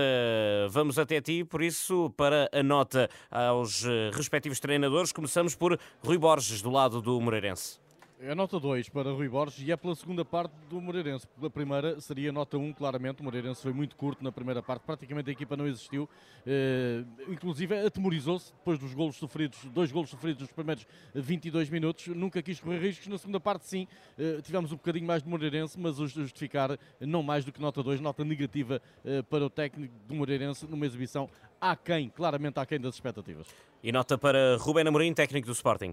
[0.68, 1.44] vamos até ti.
[1.44, 7.00] Por isso, para a nota aos eh, respectivos treinadores, começamos por Rui Borges, do lado
[7.00, 7.81] do Moreirense.
[8.24, 11.26] É nota 2 para Rui Borges e é pela segunda parte do Moreirense.
[11.42, 13.20] A primeira seria nota 1, um, claramente.
[13.20, 16.08] O Moreirense foi muito curto na primeira parte, praticamente a equipa não existiu.
[16.46, 22.06] Uh, inclusive atemorizou-se depois dos golos sofridos, dois golos sofridos nos primeiros 22 minutos.
[22.14, 23.08] Nunca quis correr riscos.
[23.08, 27.24] Na segunda parte, sim, uh, tivemos um bocadinho mais de Moreirense, mas o justificar não
[27.24, 31.28] mais do que nota 2, nota negativa uh, para o técnico do Moreirense numa exibição
[31.60, 33.48] aquém, claramente aquém das expectativas.
[33.82, 35.92] E nota para Rubén Amorim, técnico do Sporting.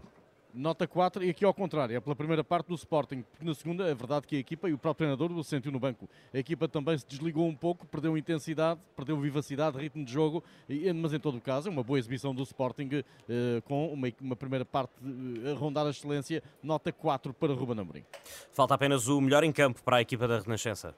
[0.54, 3.88] Nota 4 e aqui ao contrário, é pela primeira parte do Sporting, porque na segunda
[3.88, 6.10] é verdade que a equipa e o próprio treinador o sentiu no banco.
[6.34, 10.44] A equipa também se desligou um pouco, perdeu intensidade, perdeu vivacidade, ritmo de jogo,
[10.96, 14.36] mas em todo o caso é uma boa exibição do Sporting eh, com uma, uma,
[14.36, 16.42] primeira parte eh, a rondar a excelência.
[16.64, 18.04] Nota 4 para Ruben Amorim.
[18.52, 20.96] Falta apenas o melhor em campo para a equipa da Renascença.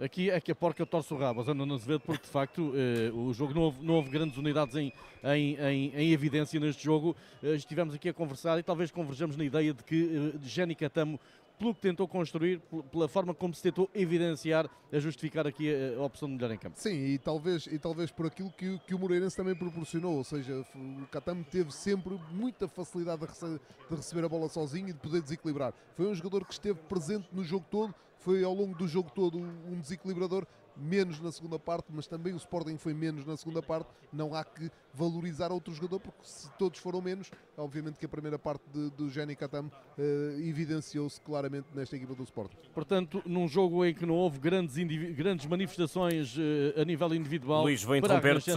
[0.00, 3.34] Aqui é que a porca torce o rabo, Ana Azevedo, porque de facto eh, o
[3.34, 4.90] jogo não houve, não houve, grandes unidades em,
[5.22, 7.14] em, em, em evidência neste jogo.
[7.42, 11.20] Eh, estivemos aqui a conversar e talvez converjamos na ideia de que eh, Jenny Catamo
[11.60, 12.58] pelo que tentou construir,
[12.90, 16.80] pela forma como se tentou evidenciar, a justificar aqui a, opção de melhor em campo.
[16.80, 20.64] Sim, e talvez, e talvez por aquilo que, que o Moreirense também proporcionou, ou seja,
[20.74, 24.98] o Catamo teve sempre muita facilidade de, rece de receber a bola sozinho e de
[24.98, 25.74] poder desequilibrar.
[25.94, 29.38] Foi um jogador que esteve presente no jogo todo, foi ao longo do jogo todo
[29.38, 30.46] um desequilibrador
[30.80, 33.90] menos na segunda parte, mas também o Sporting foi menos na segunda parte.
[34.10, 38.38] Não há que valorizar outro jogador, porque se todos foram menos, obviamente que a primeira
[38.38, 42.56] parte de, do Jenny Katam uh, evidenciou-se claramente nesta equipa do Sporting.
[42.74, 44.76] Portanto, num jogo em que não houve grandes,
[45.14, 48.50] grandes manifestações uh, a nível individual, Luís, vou interromper-te.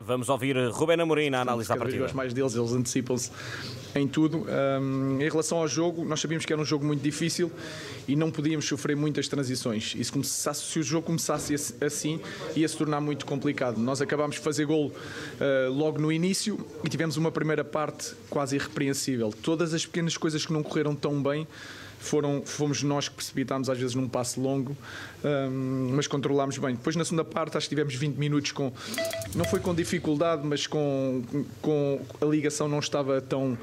[0.00, 2.04] Vamos ouvir Rubén Amorim na análise da partida.
[2.04, 3.30] Os mais deles, eles antecipam-se
[3.94, 4.46] em tudo.
[4.80, 7.50] Um, em relação ao jogo, nós sabíamos que era um jogo muito difícil
[8.08, 9.94] e não podíamos sofrer muitas transições.
[9.96, 11.54] E se, começasse, se o jogo começasse
[11.84, 12.20] assim,
[12.56, 13.78] ia se tornar muito complicado.
[13.78, 14.92] Nós acabámos de fazer golo
[15.40, 19.32] uh, logo no início e tivemos uma primeira parte quase irrepreensível.
[19.42, 21.46] Todas as pequenas coisas que não correram tão bem
[22.00, 24.76] foram, fomos nós que precipitámos às vezes num passo longo,
[25.22, 26.74] um, mas controlámos bem.
[26.74, 28.72] Depois na segunda parte acho que tivemos 20 minutos com,
[29.34, 31.22] não foi com dificuldade, mas com,
[31.60, 33.56] com a ligação não estava tão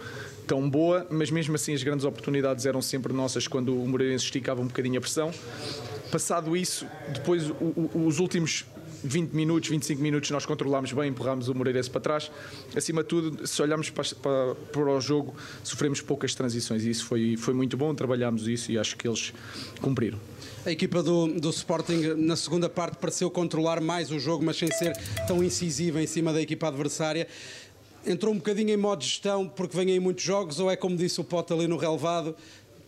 [0.46, 4.62] tão boa, mas mesmo assim as grandes oportunidades eram sempre nossas quando o Moreirense esticava
[4.62, 5.30] um bocadinho a pressão.
[6.10, 7.54] Passado isso, depois o,
[7.94, 8.66] o, os últimos
[9.08, 12.32] 20 minutos, 25 minutos nós controlámos bem, empurrámos o Moreirense para trás.
[12.76, 17.06] Acima de tudo, se olharmos para, para, para, o jogo, sofremos poucas transições e isso
[17.06, 19.34] foi, foi muito bom, trabalhámos isso e acho que eles
[19.82, 20.20] cumpriram.
[20.66, 24.70] A equipa do, do Sporting na segunda parte pareceu controlar mais o jogo, mas sem
[24.72, 24.94] ser
[25.26, 27.28] tão incisiva em cima da equipa adversária.
[28.06, 30.96] Entrou um bocadinho em modo de gestão porque vem aí muitos jogos, ou é como
[30.96, 32.36] disse o Pote ali no relevado,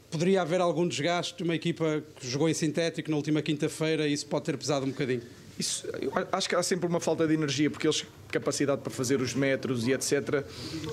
[0.09, 4.45] poderia haver algum desgaste, uma equipa que jogou em sintético na última quinta-feira, isso pode
[4.45, 5.21] ter pesado um bocadinho.
[5.59, 5.85] Isso,
[6.31, 9.87] acho que há sempre uma falta de energia, porque eles capacidade para fazer os metros
[9.87, 10.43] e etc.,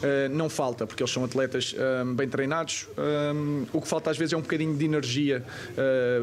[0.03, 2.89] eh, não falta, porque eles são atletas eh, bem treinados.
[2.97, 5.45] Eh, o que falta às vezes é um bocadinho de energia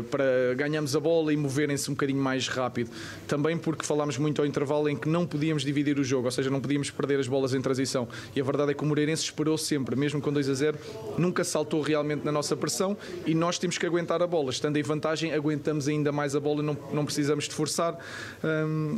[0.09, 2.89] para ganharmos a bola e moverem-se um bocadinho mais rápido.
[3.27, 6.49] Também porque falámos muito ao intervalo em que não podíamos dividir o jogo, ou seja,
[6.49, 8.07] não podíamos perder as bolas em transição.
[8.35, 10.77] E a verdade é que o Moreirense esperou sempre, mesmo com 2 a 0,
[11.17, 14.49] nunca saltou realmente na nossa pressão e nós temos que aguentar a bola.
[14.49, 17.97] Estando em vantagem, aguentamos ainda mais a bola e não, não precisamos de forçar.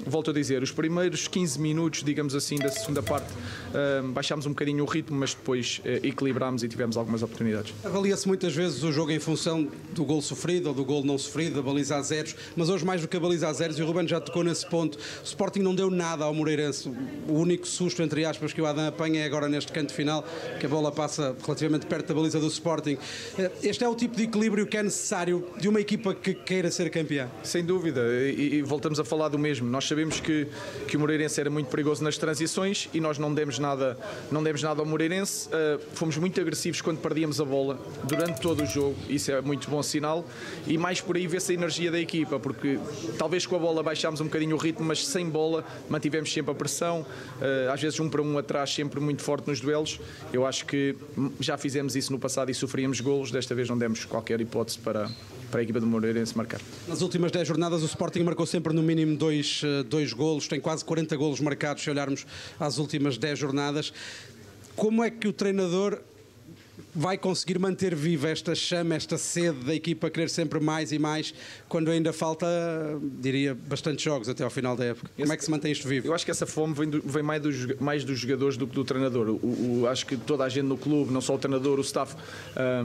[0.06, 4.50] volto a dizer, os primeiros 15 minutos digamos assim, da segunda parte, uh, baixámos um
[4.50, 7.74] bocadinho o ritmo, mas depois uh, equilibrámos e tivemos algumas oportunidades.
[7.84, 11.56] Avalia-se muitas vezes o jogo em função do gol sofrido ou do gol não sofrido,
[11.56, 13.86] da baliza a zeros, mas hoje mais do que a baliza a zeros, e o
[13.86, 16.89] Ruben já tocou nesse ponto, o Sporting não deu nada ao Moreirense.
[17.28, 20.24] O único susto, entre aspas, que o Adam apanha é agora neste canto final,
[20.60, 22.98] que a bola passa relativamente perto da baliza do Sporting.
[23.38, 26.70] Eh, este é o tipo de equilíbrio que é necessário de uma equipa que queira
[26.70, 27.30] ser campeã?
[27.44, 29.68] Sem dúvida, e, e voltamos a falar do mesmo.
[29.68, 30.48] Nós sabemos que,
[30.88, 33.97] que o Moreirense era muito perigoso nas transições e nós não demos nada,
[34.31, 35.47] não demos nada ao Moreirense.
[35.49, 39.69] Uh, fomos muito agressivos quando perdíamos a bola durante todo o jogo, isso é muito
[39.69, 40.25] bom sinal.
[40.67, 42.79] E mais por aí vê-se a energia da equipa, porque
[43.17, 46.55] talvez com a bola baixámos um bocadinho o ritmo, mas sem bola mantivemos sempre a
[46.55, 49.99] pressão, uh, às vezes um para um atrás, sempre muito forte nos duelos.
[50.31, 50.95] Eu acho que
[51.39, 55.10] já fizemos isso no passado e sofríamos golos, desta vez não demos qualquer hipótese para,
[55.51, 56.60] para a equipa do Moreirense marcar.
[56.88, 60.60] Nas últimas 10 jornadas o Sporting marcou sempre no mínimo dois, eh, dois golos, tem
[60.60, 62.25] quase 40 golos marcados se olharmos
[62.60, 63.93] às últimas 10 jornadas.
[64.75, 66.01] Como é que o treinador
[66.95, 70.97] vai conseguir manter viva esta chama, esta sede da equipa a querer sempre mais e
[70.97, 71.34] mais,
[71.67, 72.47] quando ainda falta,
[73.19, 75.12] diria, bastante jogos até ao final da época?
[75.17, 76.08] Como é que se mantém isto vivo?
[76.08, 78.73] Eu acho que essa fome vem, do, vem mais, dos, mais dos jogadores do que
[78.73, 79.29] do treinador.
[79.29, 82.15] O, o, acho que toda a gente no clube, não só o treinador, o staff,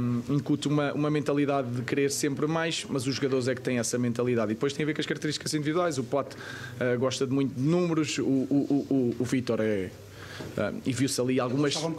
[0.01, 3.79] um, incute uma, uma mentalidade de querer sempre mais, mas os jogadores é que têm
[3.79, 4.51] essa mentalidade.
[4.53, 5.99] E depois tem a ver com as características individuais.
[5.99, 9.91] O Pote uh, gosta de muito de números, o, o, o, o Vitor é
[10.57, 11.97] Uh, e viu-se ali algumas, um uh,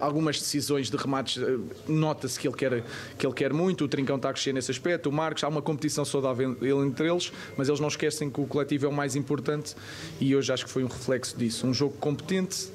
[0.00, 1.36] algumas decisões de remates.
[1.36, 2.84] Uh, Nota-se que ele, quer,
[3.18, 3.84] que ele quer muito.
[3.84, 5.08] O Trincão está a crescer nesse aspecto.
[5.08, 8.86] O Marcos, há uma competição saudável entre eles, mas eles não esquecem que o coletivo
[8.86, 9.74] é o mais importante.
[10.20, 11.66] E hoje acho que foi um reflexo disso.
[11.66, 12.68] Um jogo competente,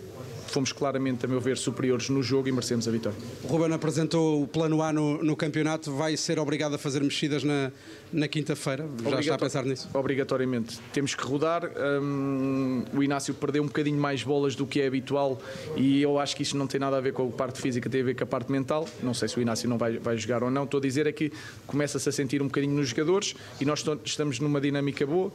[0.52, 3.18] fomos claramente, a meu ver, superiores no jogo e merecemos a vitória.
[3.44, 7.44] O Ruben apresentou o plano A no, no campeonato, vai ser obrigado a fazer mexidas
[7.44, 7.72] na,
[8.12, 8.88] na quinta-feira?
[9.04, 9.90] Já está a pensar nisso?
[9.94, 10.80] Obrigatoriamente.
[10.94, 11.72] Temos que rodar.
[12.02, 15.42] Um, o Inácio perdeu um bocadinho mais bolas do que é habitual
[15.76, 18.02] e eu acho que isso não tem nada a ver com a parte física, tem
[18.02, 18.88] a ver com a parte mental.
[19.02, 20.64] Não sei se o Inácio não vai, vai jogar ou não.
[20.64, 21.32] Estou a dizer é que
[21.66, 25.32] começa-se a sentir um bocadinho nos jogadores e nós estamos numa dinâmica boa.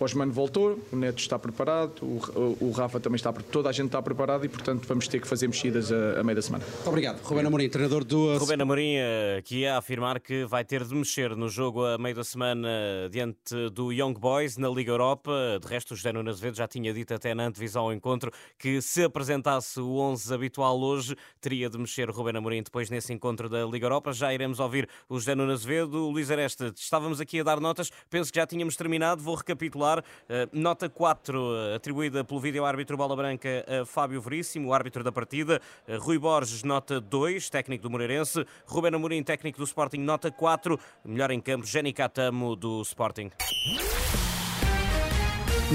[0.00, 3.72] O Osmano voltou, o Neto está preparado, o, o, Rafa também está preparado, toda a
[3.72, 6.64] gente está preparada e, portanto, vamos ter que fazer mexidas a, a meio da semana.
[6.86, 7.20] Obrigado.
[7.22, 8.38] Ruben Amorim, treinador do...
[8.38, 12.14] Ruben Amorim, eh, que ia afirmar que vai ter de mexer no jogo a meio
[12.14, 12.68] da semana
[13.10, 15.58] diante do Young Boys na Liga Europa.
[15.60, 18.80] De resto, o José Nunes Azevedo já tinha dito até na antevisão ao encontro que
[18.80, 23.48] se apresentasse o 11 habitual hoje, teria de mexer o Ruben Amorim depois nesse encontro
[23.48, 24.12] da Liga Europa.
[24.12, 26.06] Já iremos ouvir o José Nunes Azevedo.
[26.06, 29.87] O Luís Areste, estávamos aqui a dar notas, penso que já tínhamos terminado, vou recapitular.
[30.28, 35.10] Eh, nota 4 eh, atribuída pelo vídeo árbitro Bola Branca a Fábio Veríssimo, árbitro da
[35.10, 35.60] partida.
[35.86, 38.44] Eh, Rui Borges, nota 2, técnico do Moreirense.
[38.66, 40.78] Ruben Amorim, técnico do Sporting, nota 4.
[41.04, 43.30] Melhor em campo, Jenny Catamo, do Sporting.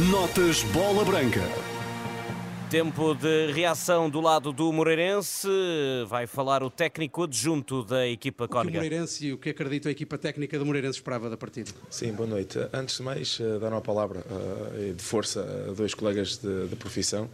[0.10, 1.73] Notas Bola Branca.
[2.74, 5.48] Tempo de reação do lado do Moreirense.
[6.08, 8.68] Vai falar o técnico adjunto da equipa Cónica.
[8.68, 11.38] O que o Moreirense e o que acredito a equipa técnica do Moreirense esperava da
[11.38, 11.70] partida?
[11.88, 12.58] Sim, boa noite.
[12.74, 16.76] Antes de mais, eh, dar uma palavra uh, de força a dois colegas de, de
[16.76, 17.26] profissão.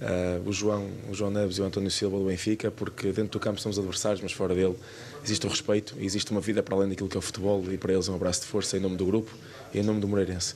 [0.00, 3.40] Uh, o, João, o João Neves e o António Silva do Benfica, porque dentro do
[3.40, 4.76] campo somos adversários, mas fora dele
[5.24, 7.92] existe o respeito, existe uma vida para além daquilo que é o futebol e para
[7.92, 9.32] eles um abraço de força em nome do grupo
[9.74, 10.54] e em nome do Moreirense.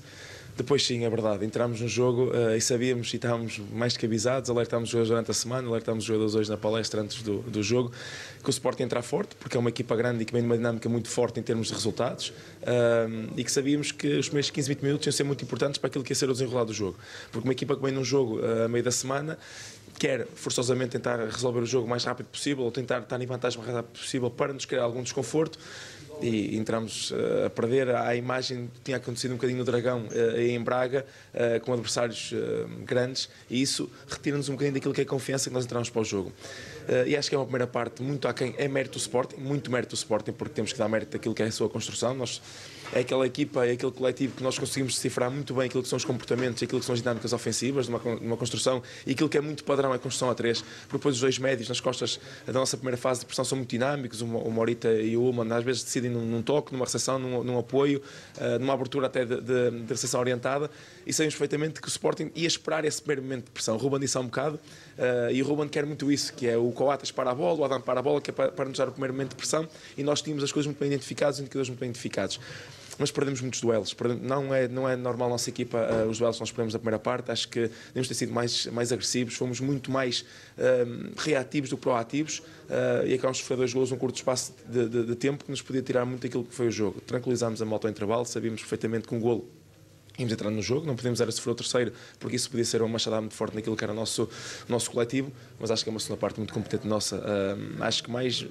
[0.56, 4.50] Depois sim, é verdade, entramos no jogo uh, e sabíamos e estávamos mais que avisados,
[4.50, 7.62] alertámos os jogadores durante a semana, alertámos os jogadores hoje na palestra antes do, do
[7.62, 7.90] jogo,
[8.42, 10.88] que o Sporting entrar forte, porque é uma equipa grande e que vem numa dinâmica
[10.88, 14.82] muito forte em termos de resultados, uh, e que sabíamos que os primeiros 15, 20
[14.82, 16.98] minutos iam ser muito importantes para aquilo que ia ser o desenrolar do jogo.
[17.32, 19.38] Porque uma equipa que vem num jogo uh, a meio da semana
[19.98, 23.58] quer forçosamente tentar resolver o jogo o mais rápido possível ou tentar estar em vantagem
[23.58, 25.58] o mais rápido possível para nos criar algum desconforto
[26.22, 30.60] e entramos uh, a perder a imagem tinha acontecido um bocadinho no Dragão uh, em
[30.60, 32.32] Braga, uh, com adversários
[32.84, 36.04] grandes, e isso retira-nos um bocadinho daquilo que é confiança que nós entramos para o
[36.04, 36.32] jogo.
[37.06, 39.70] e acho que é uma primeira parte muito a quem é mérito do Sporting, muito
[39.70, 42.14] mérito do Sporting, porque temos que dar mérito daquilo que é a sua construção.
[42.14, 42.40] Nós
[42.92, 45.96] é aquela equipa, é aquele coletivo que nós conseguimos decifrar muito bem aquilo que são
[45.96, 49.38] os comportamentos aquilo que são as dinâmicas ofensivas de uma, uma construção e aquilo que
[49.38, 50.64] é muito padrão é a construção a três.
[50.90, 54.20] Depois os dois médios nas costas da nossa primeira fase de pressão são muito dinâmicos,
[54.20, 57.58] o Morita e o Ullman às vezes decidem num, num toque, numa recepção, num, num
[57.58, 58.02] apoio,
[58.36, 60.70] uh, numa abertura até de, de, de recepção orientada
[61.06, 63.74] e sabemos perfeitamente que o Sporting ia esperar esse primeiro momento de pressão.
[63.76, 64.58] O Ruben disse há um bocado
[65.00, 67.64] uh, e o Ruben quer muito isso, que é o Coates para a bola, o
[67.64, 69.66] Adam para a bola, que é para, para nos dar o primeiro momento de pressão
[69.96, 72.38] e nós tínhamos as coisas muito bem identificadas, os indicadores muito bem identificados
[73.00, 73.96] mas perdemos muitos duelos.
[74.20, 76.78] Não é, não é normal a nossa equipa, uh, os duelos que nós perdemos na
[76.78, 77.30] primeira parte.
[77.30, 80.20] Acho que devemos ter sido mais, mais agressivos, fomos muito mais
[80.58, 84.52] uh, reativos do que proativos uh, e acabamos de sofrer dois gols num curto espaço
[84.68, 87.00] de, de, de, tempo que nos podia tirar muito daquilo que foi o jogo.
[87.00, 89.48] Tranquilizámos a moto ao intervalo, sabíamos perfeitamente que um golo
[90.20, 92.88] íamos entrar no jogo, não podemos era sofrer o terceiro, porque isso podia ser uma
[92.88, 94.28] machadada muito forte naquilo que era o nosso,
[94.68, 97.16] nosso coletivo, mas acho que é uma segunda parte muito competente nossa.
[97.16, 98.46] Uh, acho que mais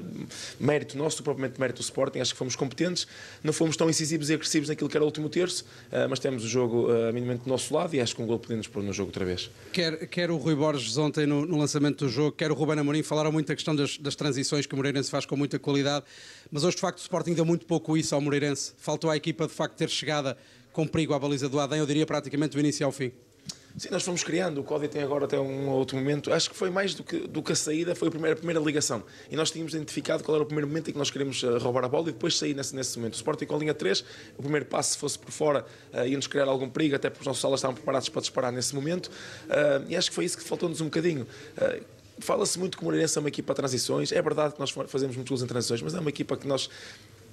[0.59, 3.07] mérito nosso, propriamente mérito do Sporting, acho que fomos competentes,
[3.43, 6.43] não fomos tão incisivos e agressivos naquilo que era o último terço, uh, mas temos
[6.43, 8.93] o jogo uh, minimamente do nosso lado e acho que um gol podemos pôr no
[8.93, 9.49] jogo outra vez.
[9.71, 13.03] Quer, quer o Rui Borges ontem no, no lançamento do jogo, quer o Ruben Amorim,
[13.03, 16.05] falaram muito da questão das, das transições que o Moreirense faz com muita qualidade,
[16.51, 19.47] mas hoje de facto o Sporting deu muito pouco isso ao Moreirense, faltou à equipa
[19.47, 20.37] de facto ter chegada
[20.79, 23.11] com perigo à baliza do Adem, eu diria praticamente do início ao fim.
[23.77, 24.59] Sim, nós fomos criando.
[24.59, 26.31] O Código tem agora até um outro momento.
[26.31, 28.61] Acho que foi mais do que, do que a saída, foi a primeira, a primeira
[28.61, 29.03] ligação.
[29.29, 31.83] E nós tínhamos identificado qual era o primeiro momento em que nós queremos uh, roubar
[31.83, 33.13] a bola e depois sair nesse, nesse momento.
[33.13, 34.03] O Sporting com a linha 3,
[34.37, 37.27] o primeiro passo, se fosse por fora, uh, ia-nos criar algum perigo, até porque os
[37.27, 39.07] nossos salas estavam preparados para disparar nesse momento.
[39.07, 41.27] Uh, e acho que foi isso que faltou-nos um bocadinho.
[41.57, 41.83] Uh,
[42.21, 44.11] Fala-se muito que o Moreirense é uma equipa de transições.
[44.11, 46.69] É verdade que nós fazemos muitos gols em transições, mas é uma equipa que nós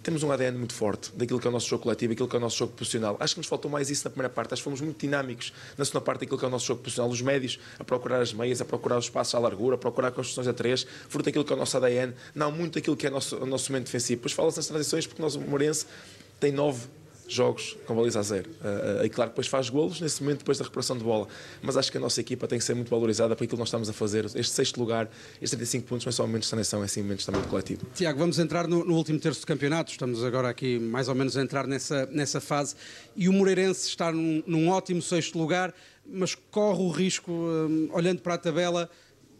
[0.07, 2.39] temos um ADN muito forte daquilo que é o nosso jogo coletivo, aquilo que é
[2.39, 3.17] o nosso jogo profissional.
[3.19, 4.55] Acho que nos faltou mais isso na primeira parte.
[4.55, 7.11] Acho que fomos muito dinâmicos na segunda parte daquilo que é o nosso jogo profissional.
[7.11, 10.47] Os médios a procurar as meias, a procurar os espaços à largura, a procurar construções
[10.47, 13.15] a três, fruto daquilo que é o nosso ADN, não muito daquilo que é o
[13.15, 14.19] nosso, o nosso momento defensivo.
[14.19, 15.87] Depois fala-se nas transições porque o nosso Morense
[16.39, 16.87] tem nove
[17.29, 18.51] jogos com baliza a zero.
[18.51, 21.27] Uh, e claro depois faz golos nesse momento, depois da recuperação de bola.
[21.63, 23.69] Mas acho que a nossa equipa tem que ser muito valorizada por aquilo que nós
[23.69, 24.25] estamos a fazer.
[24.25, 27.25] Este sexto lugar, estes 35 pontos, não é só momentos de seleção, é sim momentos
[27.25, 27.87] também de coletivo.
[27.95, 29.91] Tiago, vamos entrar no, no, último terço do campeonato.
[29.91, 32.75] Estamos agora aqui mais ou menos a entrar nessa, nessa fase.
[33.15, 35.75] E o Moreirense está num, num ótimo sexto lugar,
[36.07, 38.91] mas corre o risco, um, olhando para a tabela,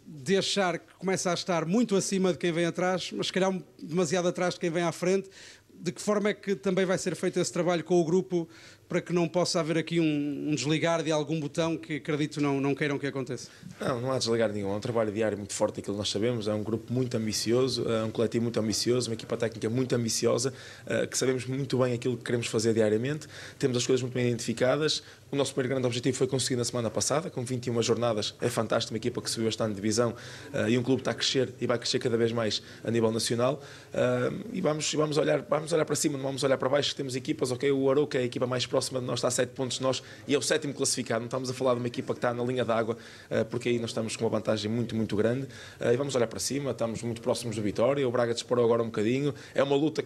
[0.09, 3.53] de achar que começa a estar muito acima de quem vem atrás, mas se calhar
[3.77, 5.29] demasiado atrás de quem vem à frente
[5.79, 8.47] de que forma é que também vai ser feito esse trabalho com o grupo
[8.87, 12.61] para que não possa haver aqui um, um, desligar de algum botão que acredito não,
[12.61, 13.49] não queiram que aconteça?
[13.79, 14.71] Não, não há desligar nenhum.
[14.71, 16.47] É um trabalho diário muito forte, aquilo que nós sabemos.
[16.47, 20.53] É um grupo muito ambicioso, é um coletivo muito ambicioso, uma equipa técnica muito ambiciosa,
[20.85, 23.27] eh, que sabemos muito bem aquilo que queremos fazer diariamente.
[23.59, 25.03] Temos as coisas muito bem identificadas.
[25.29, 28.33] O nosso primeiro grande objetivo foi conseguir na semana passada, com 21 jornadas.
[28.39, 30.15] É fantástico, uma equipa que subiu bastante de divisão
[30.53, 32.89] eh, e um clube que está a crescer e vai crescer cada vez mais a
[32.89, 33.61] nível nacional.
[33.93, 36.95] Eh, e vamos, vamos, olhar, vamos olhar para cima, não vamos olhar para baixo.
[36.95, 39.31] Temos equipas, ok, o Arouca é a equipa mais próxima próxima de nós está a
[39.31, 41.21] 7 pontos de nós e é o sétimo classificado.
[41.21, 42.95] Não estamos a falar de uma equipa que está na linha d'água,
[43.27, 45.47] eh, porque aí nós estamos com uma vantagem muito, muito grande.
[45.79, 48.07] Eh, e vamos olhar para cima, estamos muito próximos do Vitória.
[48.07, 49.33] O Braga disparou agora um bocadinho.
[49.55, 50.03] É uma luta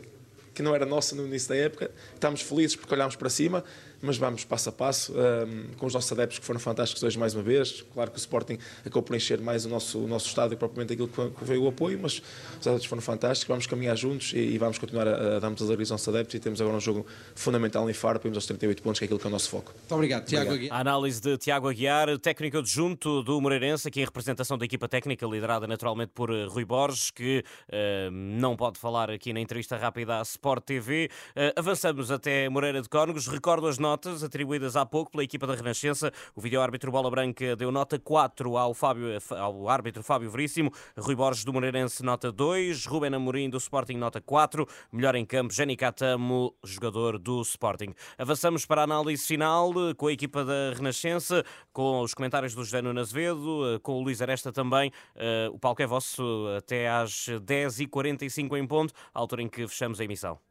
[0.54, 1.92] que não era nossa no início da época.
[2.14, 3.62] Estamos felizes porque olhámos para cima
[4.02, 7.34] mas vamos passo a passo, um, com os nossos adeptos que foram fantásticos hoje mais
[7.34, 7.84] uma vez.
[7.94, 11.08] Claro que o Sporting acabou por encher mais o nosso, o nosso estádio, propriamente aquilo
[11.08, 12.22] que veio o apoio, mas
[12.60, 13.48] os adeptos foram fantásticos.
[13.48, 16.36] Vamos caminhar juntos e, e vamos continuar a, a darmos as alegrias aos nossos adeptos
[16.36, 19.20] e temos agora um jogo fundamental em Faro, irmos aos 38 pontos, que é aquilo
[19.20, 19.74] que é o nosso foco.
[19.78, 20.76] Muito obrigado, Tiago Aguiar.
[20.76, 25.26] A análise de Tiago Aguiar, técnico adjunto do Moreirense, aqui em representação da equipa técnica,
[25.26, 30.20] liderada naturalmente por eh, Rui Borges, que uh, não pode falar aqui na entrevista rápida
[30.20, 31.10] à Sport TV.
[31.36, 33.28] Uh, avançamos até Moreira de Cónegos.
[33.28, 33.91] Recordo as notas
[34.24, 36.12] atribuídas há pouco pela equipa da Renascença.
[36.36, 40.72] O vídeo-árbitro Bola Branca deu nota 4 ao, Fábio, ao árbitro Fábio Veríssimo.
[40.98, 42.86] Rui Borges do Moreirense, nota 2.
[42.86, 44.68] Ruben Amorim do Sporting, nota 4.
[44.92, 47.94] Melhor em campo, Jenny Catamo, jogador do Sporting.
[48.18, 52.82] Avançamos para a análise final com a equipa da Renascença, com os comentários do José
[52.82, 54.92] Nuno Azevedo, com o Luís Aresta também.
[55.16, 60.04] Eh, o palco é vosso até às 10h45 em ponto, altura em que fechamos a
[60.04, 60.51] emissão.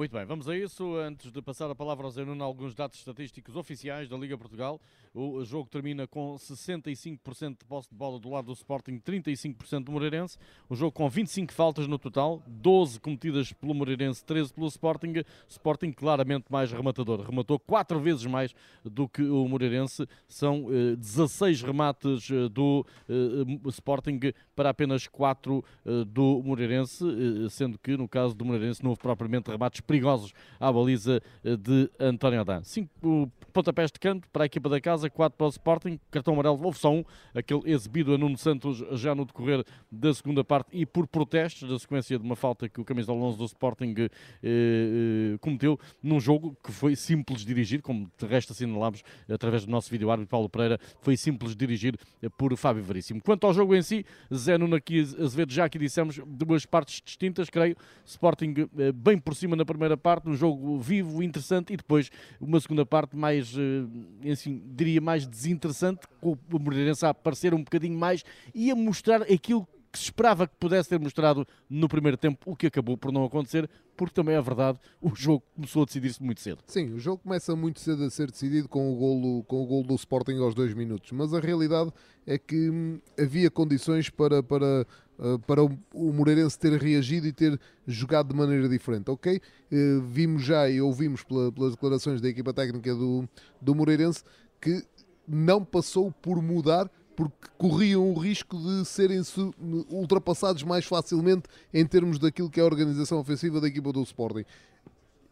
[0.00, 0.96] Muito bem, vamos a isso.
[0.96, 4.80] Antes de passar a palavra ao Zé Nuno, alguns dados estatísticos oficiais da Liga Portugal.
[5.12, 9.92] O jogo termina com 65% de posse de bola do lado do Sporting, 35% do
[9.92, 10.38] Moreirense.
[10.70, 15.22] O jogo com 25 faltas no total, 12 cometidas pelo Moreirense, 13 pelo Sporting.
[15.46, 17.20] Sporting claramente mais rematador.
[17.20, 20.08] Rematou 4 vezes mais do que o Moreirense.
[20.26, 24.18] São eh, 16 remates eh, do eh, Sporting
[24.56, 29.02] para apenas 4 eh, do Moreirense, eh, sendo que no caso do Moreirense não houve
[29.02, 32.62] propriamente remates perigosos à baliza de António Adán.
[32.62, 36.60] Cinco pontapés de canto para a equipa da casa, quatro para o Sporting, cartão amarelo,
[36.62, 40.86] houve só um, aquele exibido a Nuno Santos já no decorrer da segunda parte e
[40.86, 44.10] por protestos, da sequência de uma falta que o camisa 11 do Sporting eh,
[44.42, 49.70] eh, cometeu num jogo que foi simples de dirigir, como de resto assinalámos através do
[49.70, 53.20] nosso vídeo árbitro Paulo Pereira, foi simples de dirigir eh, por Fábio Veríssimo.
[53.20, 57.50] Quanto ao jogo em si, Zé Nuno aqui, Azevedo, já aqui dissemos, duas partes distintas,
[57.50, 62.10] creio, Sporting eh, bem por cima na primeira parte, um jogo vivo, interessante, e depois
[62.40, 67.62] uma segunda parte mais, eh, assim, diria mais desinteressante, com o Moreirense a aparecer um
[67.62, 68.24] bocadinho mais
[68.54, 72.66] e a mostrar aquilo se esperava que pudesse ter mostrado no primeiro tempo, o que
[72.66, 76.58] acabou por não acontecer, porque também é verdade, o jogo começou a decidir-se muito cedo.
[76.66, 79.86] Sim, o jogo começa muito cedo a ser decidido com o golo, com o golo
[79.86, 81.92] do Sporting aos dois minutos, mas a realidade
[82.26, 84.86] é que hum, havia condições para, para,
[85.18, 89.36] uh, para o, Moreirense ter reagido e ter jogado de maneira diferente, ok?
[89.36, 93.28] Uh, vimos já e ouvimos pela, pelas declarações da equipa técnica do,
[93.60, 94.22] do Moreirense
[94.60, 94.84] que
[95.26, 99.20] não passou por mudar porque corriam o risco de serem
[99.90, 101.42] ultrapassados mais facilmente
[101.72, 104.46] em termos daquilo que é a organização ofensiva da equipa do Sporting.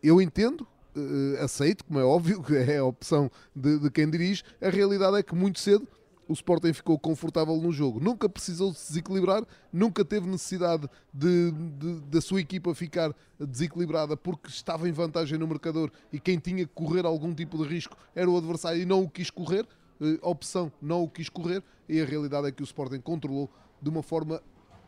[0.03, 4.43] Eu entendo, uh, aceito, como é óbvio, que é a opção de, de, quem dirige,
[4.61, 5.89] a realidade é que muito cedo
[6.29, 7.99] o Sporting ficou confortável no jogo.
[8.01, 14.51] Nunca precisou se desequilibrar, nunca teve necessidade de, de, da sua equipa ficar desequilibrada porque
[14.51, 18.29] estava em vantagem no marcador e quem tinha que correr algum tipo de risco era
[18.29, 19.67] o adversário e não o quis correr.
[20.01, 23.89] Uh, opção não o quis correr e a realidade é que o Sporting controlou de
[23.89, 24.43] uma forma,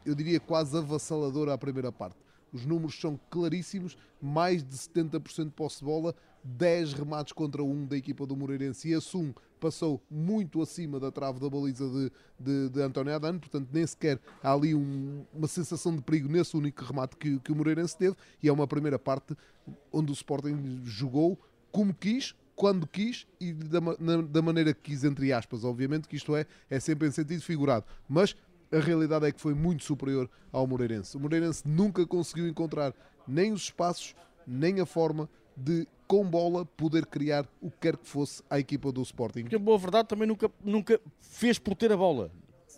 [0.04, 2.16] eu diria, quase avassaladora a primeira parte.
[2.52, 7.86] Os números são claríssimos, mais de 70% de posse de bola, 10 remates contra um
[7.86, 12.10] da equipa do Moreirense e esse um passou muito acima da trave da baliza de,
[12.38, 16.56] de, de António Adano, portanto nem sequer há ali um, uma sensação de perigo nesse
[16.56, 19.36] único remate que, que o Moreirense teve e é uma primeira parte
[19.92, 21.38] onde o Sporting jogou
[21.70, 25.64] como quis, quando quis e da, na, da maneira que quis, entre aspas.
[25.64, 28.36] Obviamente que isto é, é sempre em sentido figurado, mas
[28.70, 31.16] a realidade é que foi muito superior ao Moreirense.
[31.16, 32.92] O Moreirense nunca conseguiu encontrar
[33.26, 34.14] nem os espaços,
[34.46, 38.92] nem a forma de, com bola, poder criar o que quer que fosse à equipa
[38.92, 39.44] do Sporting.
[39.44, 42.30] Porque a boa verdade também nunca, nunca fez por ter a bola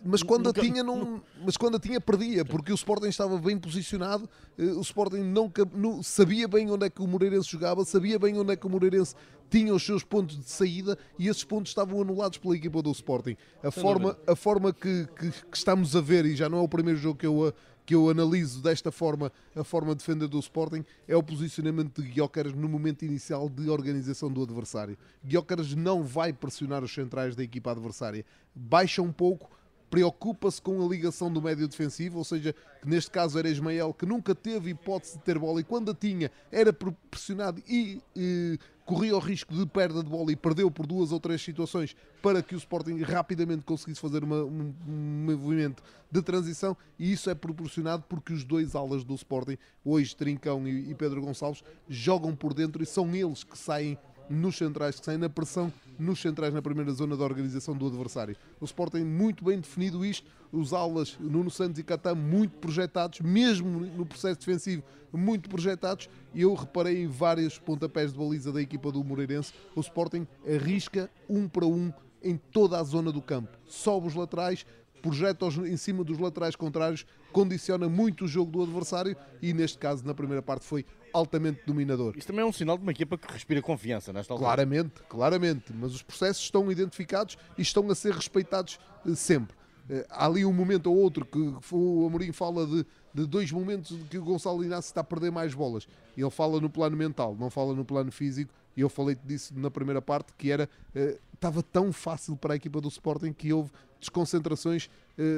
[0.05, 3.39] mas quando nunca, a tinha não, mas quando a tinha perdia, porque o Sporting estava
[3.39, 4.29] bem posicionado,
[4.59, 8.39] eh, o Sporting não, não, sabia bem onde é que o Moreirense jogava, sabia bem
[8.39, 9.15] onde é que o Moreirense
[9.49, 13.37] tinha os seus pontos de saída e esses pontos estavam anulados pela equipa do Sporting.
[13.63, 16.69] A forma, a forma que, que, que, estamos a ver, e já não é o
[16.69, 17.53] primeiro jogo que eu,
[17.85, 22.09] que eu analiso desta forma, a forma de defender do Sporting, é o posicionamento de
[22.09, 24.97] Guiocaras no momento inicial de organização do adversário.
[25.25, 28.25] Guiocaras não vai pressionar os centrais da equipa adversária,
[28.55, 29.51] baixa um pouco
[29.93, 34.07] preocupa-se com a ligação do médio defensivo, ou seja, que neste caso era Ismael, que
[34.07, 39.15] nunca teve hipótese de ter bola e quando a tinha era pressionado e, e corria
[39.15, 42.55] o risco de perda de bola e perdeu por duas ou três situações para que
[42.55, 48.05] o Sporting rapidamente conseguisse fazer uma, um, um, movimento de transição e isso é proporcionado
[48.09, 52.83] porque os dois alas do Sporting, hoje Trincão e, e Pedro Gonçalves, jogam por dentro
[52.83, 53.99] e são eles que saem
[54.33, 58.37] nos centrais, que saem na pressão nos centrais na primeira zona da organização do adversário.
[58.61, 63.81] O Sporting muito bem definido isto, os aulas Nuno Santos e Catam muito projetados, mesmo
[63.81, 69.05] no processo defensivo muito projetados, eu reparei em vários pontapés de baliza da equipa do
[69.05, 74.15] Moreirense, o Sporting arrisca um para um em toda a zona do campo, sobe os
[74.15, 74.65] laterais,
[75.03, 80.07] projeta em cima dos laterais contrários, condiciona muito o jogo do adversário e neste caso
[80.07, 82.15] na primeira parte foi altamente dominador.
[82.17, 84.49] Isto também é um sinal de uma equipa que respira confiança nesta altura.
[84.49, 89.57] Claramente, claramente, mas os processos estão identificados e estão a ser respeitados eh, sempre.
[89.89, 91.39] Eh, há ali um momento ou outro que
[91.73, 95.55] o Amorim fala de, de dois momentos que o Gonçalo Inácio está a perder mais
[95.55, 95.87] bolas.
[96.17, 98.53] Ele fala no plano mental, não fala no plano físico.
[98.75, 102.57] E eu falei disso na primeira parte, que era eh, estava tão fácil para a
[102.57, 104.89] equipa do Sporting que houve desconcentrações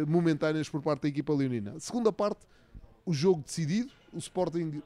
[0.07, 1.75] momentâneas por parte da equipa leonina.
[1.81, 2.41] Segunda parte,
[3.05, 4.83] o jogo decidido, o Sporting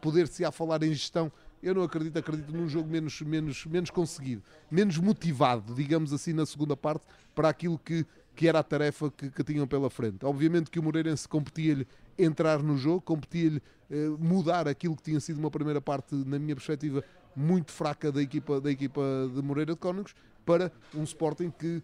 [0.00, 1.30] poder-se a falar em gestão,
[1.62, 6.44] eu não acredito, acredito num jogo menos, menos, menos conseguido, menos motivado, digamos assim, na
[6.44, 8.04] segunda parte, para aquilo que,
[8.34, 10.24] que era a tarefa que, que tinham pela frente.
[10.24, 11.86] Obviamente que o Moreirense competia-lhe
[12.18, 16.56] entrar no jogo, competia-lhe eh, mudar aquilo que tinha sido uma primeira parte, na minha
[16.56, 17.04] perspectiva,
[17.34, 19.02] muito fraca da equipa, da equipa
[19.34, 21.82] de Moreira de Cónigos, para um Sporting que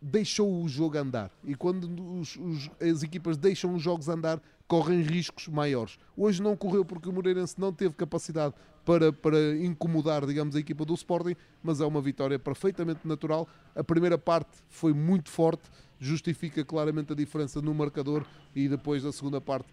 [0.00, 1.30] deixou o jogo andar.
[1.44, 1.84] E quando
[2.18, 5.98] os, os, as equipas deixam os jogos andar, correm riscos maiores.
[6.16, 10.84] Hoje não correu porque o Moreirense não teve capacidade para, para incomodar, digamos, a equipa
[10.84, 13.48] do Sporting, mas é uma vitória perfeitamente natural.
[13.74, 15.62] A primeira parte foi muito forte,
[15.98, 18.24] justifica claramente a diferença no marcador
[18.54, 19.68] e depois a segunda parte,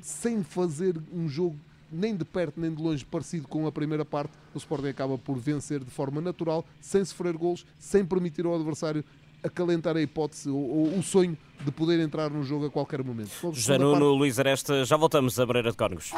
[0.00, 1.56] sem fazer um jogo
[1.90, 4.32] nem de perto nem de longe parecido com a primeira parte.
[4.54, 9.04] O Sporting acaba por vencer de forma natural, sem sofrer golos, sem permitir ao adversário
[9.42, 13.30] acalentar a hipótese ou, ou o sonho de poder entrar no jogo a qualquer momento.
[13.52, 16.12] José Nuno, Luís Aresta, já voltamos a Moreira de Cónegos.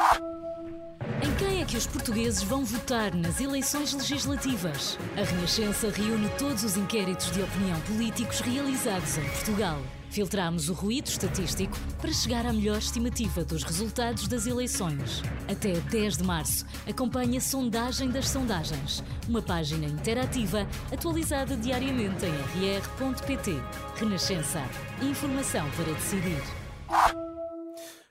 [1.23, 4.97] Em quem é que os portugueses vão votar nas eleições legislativas?
[5.17, 9.79] A Renascença reúne todos os inquéritos de opinião políticos realizados em Portugal.
[10.15, 15.21] Filtramos o ruído estatístico para chegar à melhor estimativa dos resultados das eleições.
[15.45, 22.31] Até 10 de março, acompanhe a Sondagem das Sondagens, uma página interativa atualizada diariamente em
[22.31, 23.55] rr.pt.
[23.97, 24.63] Renascença.
[25.01, 26.41] Informação para decidir.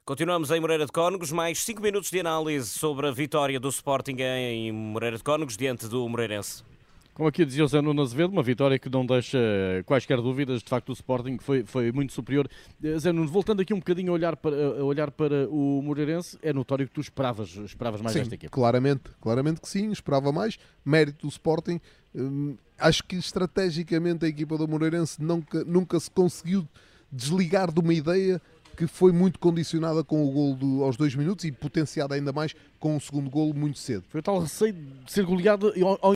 [0.04, 4.16] Continuamos em Moreira de Cónegos, mais 5 minutos de análise sobre a vitória do Sporting
[4.20, 6.73] em Moreira de Cónegos diante do Moreirense.
[7.14, 9.38] Como aqui dizia o Zé Nuno Azevedo, uma vitória que não deixa
[9.86, 12.48] quaisquer dúvidas, de facto o Sporting foi, foi muito superior.
[12.82, 16.36] Eh, Zé Nuno, voltando aqui um bocadinho a olhar para, a olhar para o Moreirense,
[16.42, 18.50] é notório que tu esperavas, esperavas mais sim, desta equipe.
[18.50, 21.80] claramente, claramente que sim, esperava mais, mérito do Sporting,
[22.12, 26.66] hum, acho que estrategicamente a equipa do Moreirense nunca, nunca se conseguiu
[27.12, 28.42] desligar de uma ideia
[28.74, 32.54] que foi muito condicionada com o gol do, aos dois minutos e potenciada ainda mais
[32.78, 34.04] com o segundo gol muito cedo.
[34.08, 36.12] Foi o tal receio de ser goleado ao, ao